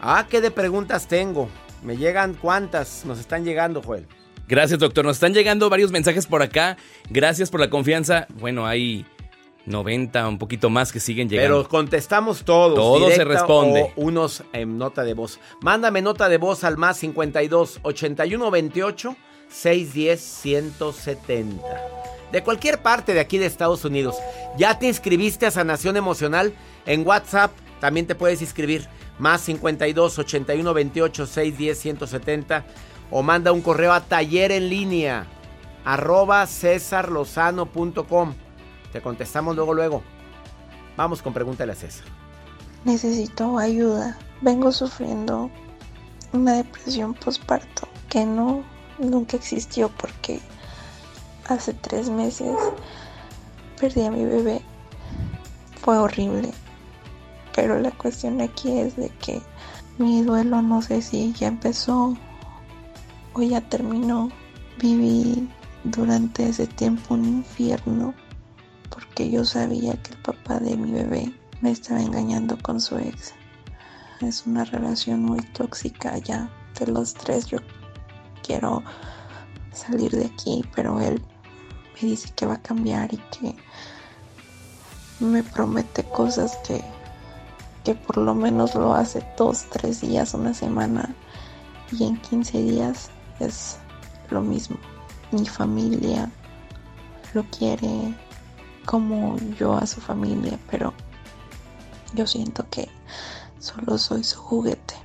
Ah, 0.02 0.26
¿qué 0.28 0.42
de 0.42 0.50
preguntas 0.50 1.08
tengo? 1.08 1.48
Me 1.84 1.96
llegan 1.96 2.34
cuántas 2.34 3.06
nos 3.06 3.20
están 3.20 3.46
llegando, 3.46 3.84
Joel. 3.84 4.08
Gracias, 4.48 4.80
doctor. 4.80 5.06
Nos 5.06 5.18
están 5.18 5.36
llegando 5.36 5.70
varios 5.70 5.92
mensajes 5.92 6.26
por 6.26 6.42
acá. 6.42 6.76
Gracias 7.12 7.52
por 7.52 7.60
la 7.60 7.70
confianza. 7.70 8.26
Bueno, 8.40 8.66
hay 8.66 9.06
90, 9.68 10.28
un 10.28 10.40
poquito 10.40 10.72
más 10.72 10.92
que 10.92 11.00
siguen 11.00 11.30
llegando. 11.30 11.58
Pero 11.60 11.70
contestamos 11.70 12.44
todos. 12.44 12.76
Todo 12.76 13.12
se 13.12 13.24
responde. 13.24 13.94
O 13.96 14.02
unos 14.02 14.44
en 14.54 14.80
nota 14.80 15.04
de 15.04 15.14
voz. 15.14 15.40
Mándame 15.62 16.02
nota 16.02 16.30
de 16.30 16.38
voz 16.38 16.64
al 16.64 16.78
más 16.78 16.98
52 16.98 17.80
81 17.84 18.50
28 18.50 19.16
610 19.50 20.20
170 20.20 22.13
de 22.34 22.44
cualquier 22.44 22.82
parte 22.82 23.14
de 23.14 23.20
aquí 23.20 23.38
de 23.38 23.46
Estados 23.46 23.86
Unidos. 23.86 24.16
¿Ya 24.58 24.80
te 24.80 24.88
inscribiste 24.88 25.46
a 25.46 25.52
Sanación 25.52 25.98
Emocional? 25.98 26.52
En 26.88 27.06
WhatsApp 27.08 27.52
también 27.80 28.08
te 28.08 28.16
puedes 28.16 28.42
inscribir. 28.42 28.90
Más 29.20 29.42
52 29.42 30.18
81 30.18 30.74
28 30.74 31.28
610 31.28 31.80
170. 31.80 32.66
O 33.12 33.22
manda 33.22 33.52
un 33.52 33.62
correo 33.62 33.94
a 33.94 34.02
taller 34.02 34.52
en 34.52 34.68
línea 34.68 35.28
arroba 35.86 36.48
cesarlozano.com. 36.48 38.34
Te 38.92 39.02
contestamos 39.02 39.56
luego, 39.56 39.76
luego. 39.76 40.02
Vamos 40.98 41.22
con 41.22 41.34
pregúntale 41.34 41.74
a 41.74 41.76
César. 41.76 42.06
Necesito 42.84 43.60
ayuda. 43.60 44.18
Vengo 44.42 44.72
sufriendo 44.72 45.52
una 46.32 46.54
depresión 46.54 47.14
postparto 47.14 47.88
que 48.10 48.26
no 48.26 48.64
nunca 48.98 49.38
existió 49.38 49.90
porque 49.90 50.40
hace 51.48 51.74
tres 51.74 52.10
meses 52.10 52.56
perdí 53.80 54.06
a 54.06 54.12
mi 54.12 54.26
bebé. 54.26 54.62
Fue 55.82 55.98
horrible. 55.98 56.52
Pero 57.56 57.80
la 57.80 57.92
cuestión 57.92 58.42
aquí 58.42 58.80
es 58.80 58.96
de 58.96 59.10
que 59.10 59.42
mi 59.98 60.24
duelo 60.24 60.62
no 60.62 60.82
sé 60.82 61.02
si 61.02 61.34
ya 61.34 61.48
empezó 61.48 62.18
o 63.34 63.42
ya 63.42 63.62
terminó. 63.62 64.30
Viví 64.80 65.48
durante 65.84 66.50
ese 66.50 66.66
tiempo 66.66 67.14
un 67.14 67.26
infierno 67.26 68.14
porque 68.90 69.30
yo 69.30 69.46
sabía 69.46 69.94
que 70.02 70.14
el 70.14 70.20
papá 70.20 70.60
de 70.60 70.76
mi 70.76 70.92
bebé 70.92 71.34
me 71.62 71.72
estaba 71.72 72.02
engañando 72.02 72.58
con 72.62 72.80
su 72.80 72.98
ex. 72.98 73.34
Es 74.22 74.46
una 74.46 74.64
relación 74.64 75.24
muy 75.24 75.42
tóxica 75.42 76.18
ya 76.18 76.50
de 76.80 76.88
los 76.88 77.14
tres. 77.14 77.46
Yo 77.48 77.60
quiero 78.42 78.84
salir 79.74 80.12
de 80.12 80.26
aquí, 80.26 80.64
pero 80.76 81.00
él 81.02 81.22
me 81.94 82.10
dice 82.10 82.30
que 82.36 82.46
va 82.46 82.56
a 82.56 82.62
cambiar 82.62 83.14
y 83.14 83.18
que 83.18 83.56
me 85.20 85.44
promete 85.44 86.04
cosas 86.04 86.58
que, 86.68 86.84
que 87.84 87.96
por 87.96 88.18
lo 88.18 88.34
menos 88.36 88.76
lo 88.76 88.94
hace 88.94 89.26
dos, 89.38 89.66
tres 89.70 90.02
días, 90.02 90.34
una 90.34 90.54
semana 90.54 91.16
y 91.92 92.04
en 92.06 92.18
15 92.18 92.62
días 92.62 93.10
es 93.40 93.78
lo 94.30 94.42
mismo. 94.42 94.78
Mi 95.32 95.46
familia 95.46 96.30
lo 97.34 97.44
quiere 97.46 98.14
como 98.86 99.38
yo 99.58 99.74
a 99.74 99.88
su 99.88 100.02
familia, 100.02 100.60
pero 100.70 100.94
yo 102.14 102.28
siento 102.28 102.66
que 102.70 102.90
solo 103.60 103.98
soy 103.98 104.24
su 104.24 104.40
juguete. 104.40 104.96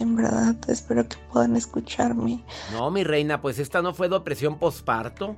En 0.00 0.16
verdad, 0.16 0.56
espero 0.68 1.06
que 1.08 1.16
puedan 1.32 1.56
escucharme. 1.56 2.42
No, 2.72 2.90
mi 2.90 3.04
reina, 3.04 3.40
pues 3.40 3.58
esta 3.58 3.82
no 3.82 3.94
fue 3.94 4.08
depresión 4.08 4.58
posparto. 4.58 5.36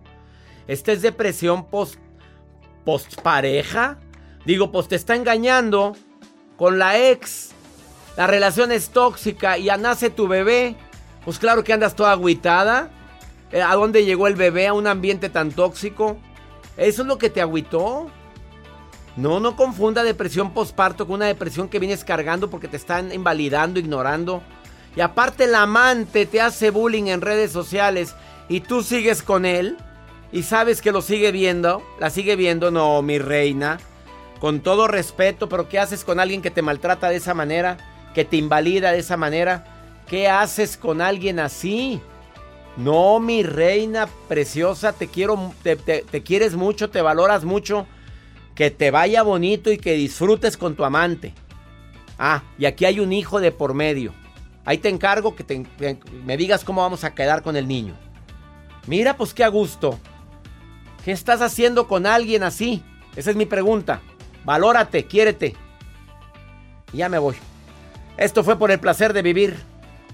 Esta 0.67 0.93
es 0.93 1.03
depresión 1.03 1.67
post, 1.67 1.97
pareja. 3.23 3.99
Digo, 4.45 4.73
pues 4.73 4.89
te 4.89 4.97
está 4.97 5.15
engañando 5.15 5.95
con 6.57 6.79
la 6.79 6.99
ex. 6.99 7.51
La 8.17 8.27
relación 8.27 8.73
es 8.73 8.91
tóxica 8.91 9.59
y 9.59 9.65
ya 9.65 9.77
nace 9.77 10.11
tu 10.11 10.29
bebé. 10.29 10.77
Pues 11.25 11.39
claro 11.39 11.65
que 11.65 11.73
andas 11.73 11.97
toda 11.97 12.12
agüitada. 12.12 12.91
Eh, 13.53 13.62
¿A 13.62 13.75
dónde 13.75 14.05
llegó 14.05 14.27
el 14.27 14.37
bebé? 14.37 14.69
A 14.69 14.73
un 14.73 14.87
ambiente 14.87 15.29
tan 15.29 15.51
tóxico. 15.51 16.17
¿Eso 16.77 17.03
es 17.03 17.09
lo 17.09 17.19
que 17.19 17.31
te 17.31 17.41
agüitó? 17.41 18.11
No, 19.17 19.39
no 19.41 19.57
confunda 19.57 20.03
depresión 20.03 20.53
postparto 20.53 21.07
con 21.07 21.17
una 21.17 21.27
depresión 21.27 21.69
que 21.69 21.79
vienes 21.79 22.05
cargando 22.05 22.51
porque 22.51 22.69
te 22.69 22.77
están 22.77 23.12
invalidando, 23.12 23.79
ignorando. 23.79 24.43
Y 24.97 25.01
aparte 25.01 25.45
el 25.45 25.55
amante 25.55 26.27
te 26.27 26.41
hace 26.41 26.71
bullying 26.71 27.05
en 27.05 27.21
redes 27.21 27.53
sociales 27.53 28.15
y 28.49 28.61
tú 28.61 28.83
sigues 28.83 29.23
con 29.23 29.45
él 29.45 29.77
y 30.35 30.43
sabes 30.43 30.82
que 30.82 30.91
lo 30.91 31.01
sigue 31.01 31.30
viendo, 31.30 31.80
la 32.01 32.11
sigue 32.11 32.35
viendo, 32.35 32.72
no, 32.72 33.01
mi 33.03 33.20
reina. 33.20 33.78
Con 34.41 34.62
todo 34.62 34.89
respeto, 34.89 35.49
pero 35.49 35.68
¿qué 35.68 35.78
haces 35.78 36.03
con 36.03 36.18
alguien 36.18 36.43
que 36.43 36.51
te 36.51 36.61
maltrata 36.61 37.09
de 37.09 37.14
esa 37.16 37.35
manera? 37.35 37.76
Que 38.16 38.24
te 38.24 38.37
invalida 38.37 38.91
de 38.91 38.99
esa 38.99 39.16
manera. 39.16 39.64
¿Qué 40.09 40.28
haces 40.28 40.76
con 40.76 41.01
alguien 41.01 41.39
así? 41.39 42.01
No, 42.76 43.20
mi 43.20 43.45
reina 43.45 44.09
preciosa, 44.26 44.93
te 44.93 45.07
quiero, 45.07 45.55
te, 45.62 46.03
quieres 46.24 46.57
mucho, 46.57 46.91
te 46.91 47.01
valoras 47.01 47.45
mucho. 47.45 47.87
Que 48.57 48.72
te 48.72 48.91
vaya 48.91 49.22
bonito 49.22 49.70
y 49.70 49.78
que 49.78 49.93
disfrutes 49.93 50.57
con 50.57 50.74
tu 50.74 50.85
amante. 50.85 51.32
Ah, 52.18 52.43
y 52.59 52.64
aquí 52.64 52.87
hay 52.87 52.99
un 52.99 53.12
hijo 53.12 53.39
de 53.39 53.53
por 53.53 53.72
medio. 53.72 54.12
Ahí 54.64 54.78
te 54.78 54.89
encargo 54.89 55.37
que, 55.37 55.45
te, 55.45 55.62
que 55.62 55.97
me 56.24 56.37
digas 56.37 56.64
cómo 56.64 56.80
vamos 56.82 57.05
a 57.05 57.14
quedar 57.14 57.45
con 57.45 57.55
el 57.55 57.68
niño. 57.68 57.95
Mira, 58.89 59.16
pues 59.16 59.32
qué 59.32 59.45
a 59.45 59.49
gusto. 59.49 59.97
¿Qué 61.05 61.13
estás 61.13 61.43
haciendo 61.43 61.87
con 61.87 62.07
alguien 62.07 62.43
así? 62.43 62.83
Esa 63.15 63.31
es 63.31 63.37
mi 63.37 63.45
pregunta. 63.45 64.01
Valórate, 64.45 65.05
quiérete. 65.05 65.55
Y 66.95 66.99
ya 66.99 67.11
me 67.11 67.19
voy. 67.19 67.37
Esto 68.17 68.43
fue 68.43 68.59
por 68.59 68.71
el 68.71 68.81
placer 68.81 69.13
de 69.13 69.21
vivir. 69.21 69.55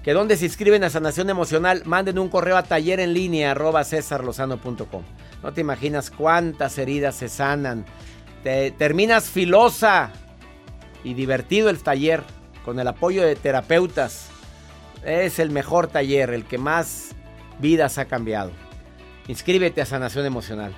Que 0.03 0.13
donde 0.13 0.35
se 0.35 0.45
inscriben 0.45 0.83
a 0.83 0.89
Sanación 0.89 1.29
Emocional, 1.29 1.83
manden 1.85 2.19
un 2.19 2.27
correo 2.27 2.57
a 2.57 2.63
taller 2.63 2.99
en 2.99 3.13
línea 3.13 3.51
arroba 3.51 3.83
No 5.43 5.53
te 5.53 5.61
imaginas 5.61 6.11
cuántas 6.11 6.77
heridas 6.77 7.15
se 7.15 7.29
sanan. 7.29 7.85
Te 8.43 8.71
terminas 8.71 9.29
filosa 9.29 10.11
y 11.03 11.13
divertido 11.13 11.69
el 11.69 11.81
taller 11.83 12.23
con 12.65 12.79
el 12.79 12.87
apoyo 12.87 13.23
de 13.23 13.35
terapeutas. 13.35 14.27
Es 15.05 15.39
el 15.39 15.51
mejor 15.51 15.87
taller, 15.87 16.31
el 16.31 16.43
que 16.45 16.57
más 16.57 17.11
vidas 17.59 17.97
ha 17.97 18.05
cambiado. 18.05 18.51
Inscríbete 19.27 19.81
a 19.81 19.85
Sanación 19.85 20.25
Emocional. 20.25 20.73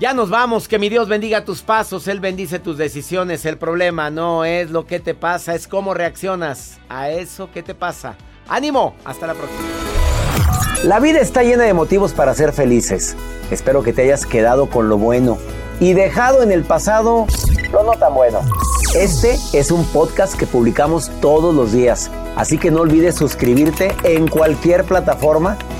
Ya 0.00 0.12
nos 0.12 0.28
vamos, 0.28 0.66
que 0.66 0.80
mi 0.80 0.88
Dios 0.88 1.08
bendiga 1.08 1.44
tus 1.44 1.62
pasos, 1.62 2.08
Él 2.08 2.18
bendice 2.18 2.58
tus 2.58 2.76
decisiones. 2.76 3.44
El 3.44 3.58
problema 3.58 4.10
no 4.10 4.44
es 4.44 4.70
lo 4.70 4.86
que 4.86 4.98
te 4.98 5.14
pasa, 5.14 5.54
es 5.54 5.68
cómo 5.68 5.94
reaccionas 5.94 6.78
a 6.88 7.10
eso 7.10 7.50
que 7.52 7.62
te 7.62 7.76
pasa. 7.76 8.16
Ánimo, 8.48 8.96
hasta 9.04 9.28
la 9.28 9.34
próxima. 9.34 9.62
La 10.82 10.98
vida 11.00 11.20
está 11.20 11.42
llena 11.44 11.62
de 11.62 11.74
motivos 11.74 12.12
para 12.12 12.34
ser 12.34 12.52
felices. 12.52 13.16
Espero 13.50 13.82
que 13.82 13.92
te 13.92 14.02
hayas 14.02 14.26
quedado 14.26 14.68
con 14.68 14.88
lo 14.88 14.98
bueno 14.98 15.38
y 15.80 15.92
dejado 15.92 16.42
en 16.42 16.50
el 16.50 16.64
pasado 16.64 17.26
lo 17.72 17.84
no 17.84 17.92
tan 17.92 18.14
bueno. 18.14 18.40
Este 18.94 19.38
es 19.52 19.70
un 19.70 19.84
podcast 19.86 20.34
que 20.34 20.46
publicamos 20.46 21.10
todos 21.20 21.54
los 21.54 21.72
días, 21.72 22.10
así 22.36 22.58
que 22.58 22.70
no 22.70 22.80
olvides 22.80 23.14
suscribirte 23.14 23.94
en 24.04 24.28
cualquier 24.28 24.84
plataforma 24.84 25.56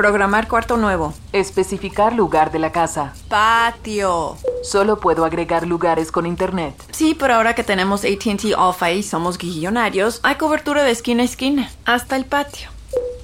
Programar 0.00 0.48
cuarto 0.48 0.78
nuevo. 0.78 1.12
Especificar 1.34 2.14
lugar 2.14 2.52
de 2.52 2.58
la 2.58 2.72
casa. 2.72 3.12
Patio. 3.28 4.38
Solo 4.62 4.98
puedo 4.98 5.26
agregar 5.26 5.66
lugares 5.66 6.10
con 6.10 6.24
internet. 6.24 6.74
Sí, 6.90 7.14
pero 7.14 7.34
ahora 7.34 7.54
que 7.54 7.64
tenemos 7.64 8.02
ATT 8.02 8.54
Alpha 8.56 8.92
y 8.92 9.02
somos 9.02 9.36
guillonarios, 9.36 10.20
hay 10.22 10.36
cobertura 10.36 10.84
de 10.84 10.90
esquina 10.90 11.20
a 11.20 11.26
esquina, 11.26 11.70
hasta 11.84 12.16
el 12.16 12.24
patio. 12.24 12.70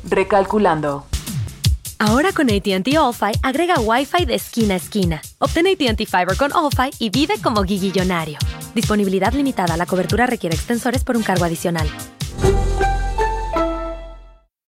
Recalculando. 0.05 1.07
Ahora 1.99 2.33
con 2.33 2.51
ATT 2.51 2.95
All-Fi 2.99 3.39
agrega 3.43 3.81
Wi-Fi 3.81 4.27
de 4.27 4.35
esquina 4.35 4.75
a 4.75 4.77
esquina. 4.77 5.23
Obtén 5.39 5.67
ATT 5.69 6.05
Fiber 6.05 6.37
con 6.37 6.53
All-Fi 6.53 6.91
y 6.99 7.09
vive 7.09 7.41
como 7.43 7.63
guillillonario. 7.63 8.37
Disponibilidad 8.75 9.33
limitada. 9.33 9.79
La 9.79 9.87
cobertura 9.87 10.27
requiere 10.27 10.55
extensores 10.55 11.05
por 11.05 11.17
un 11.17 11.23
cargo 11.23 11.47
adicional. 11.47 11.89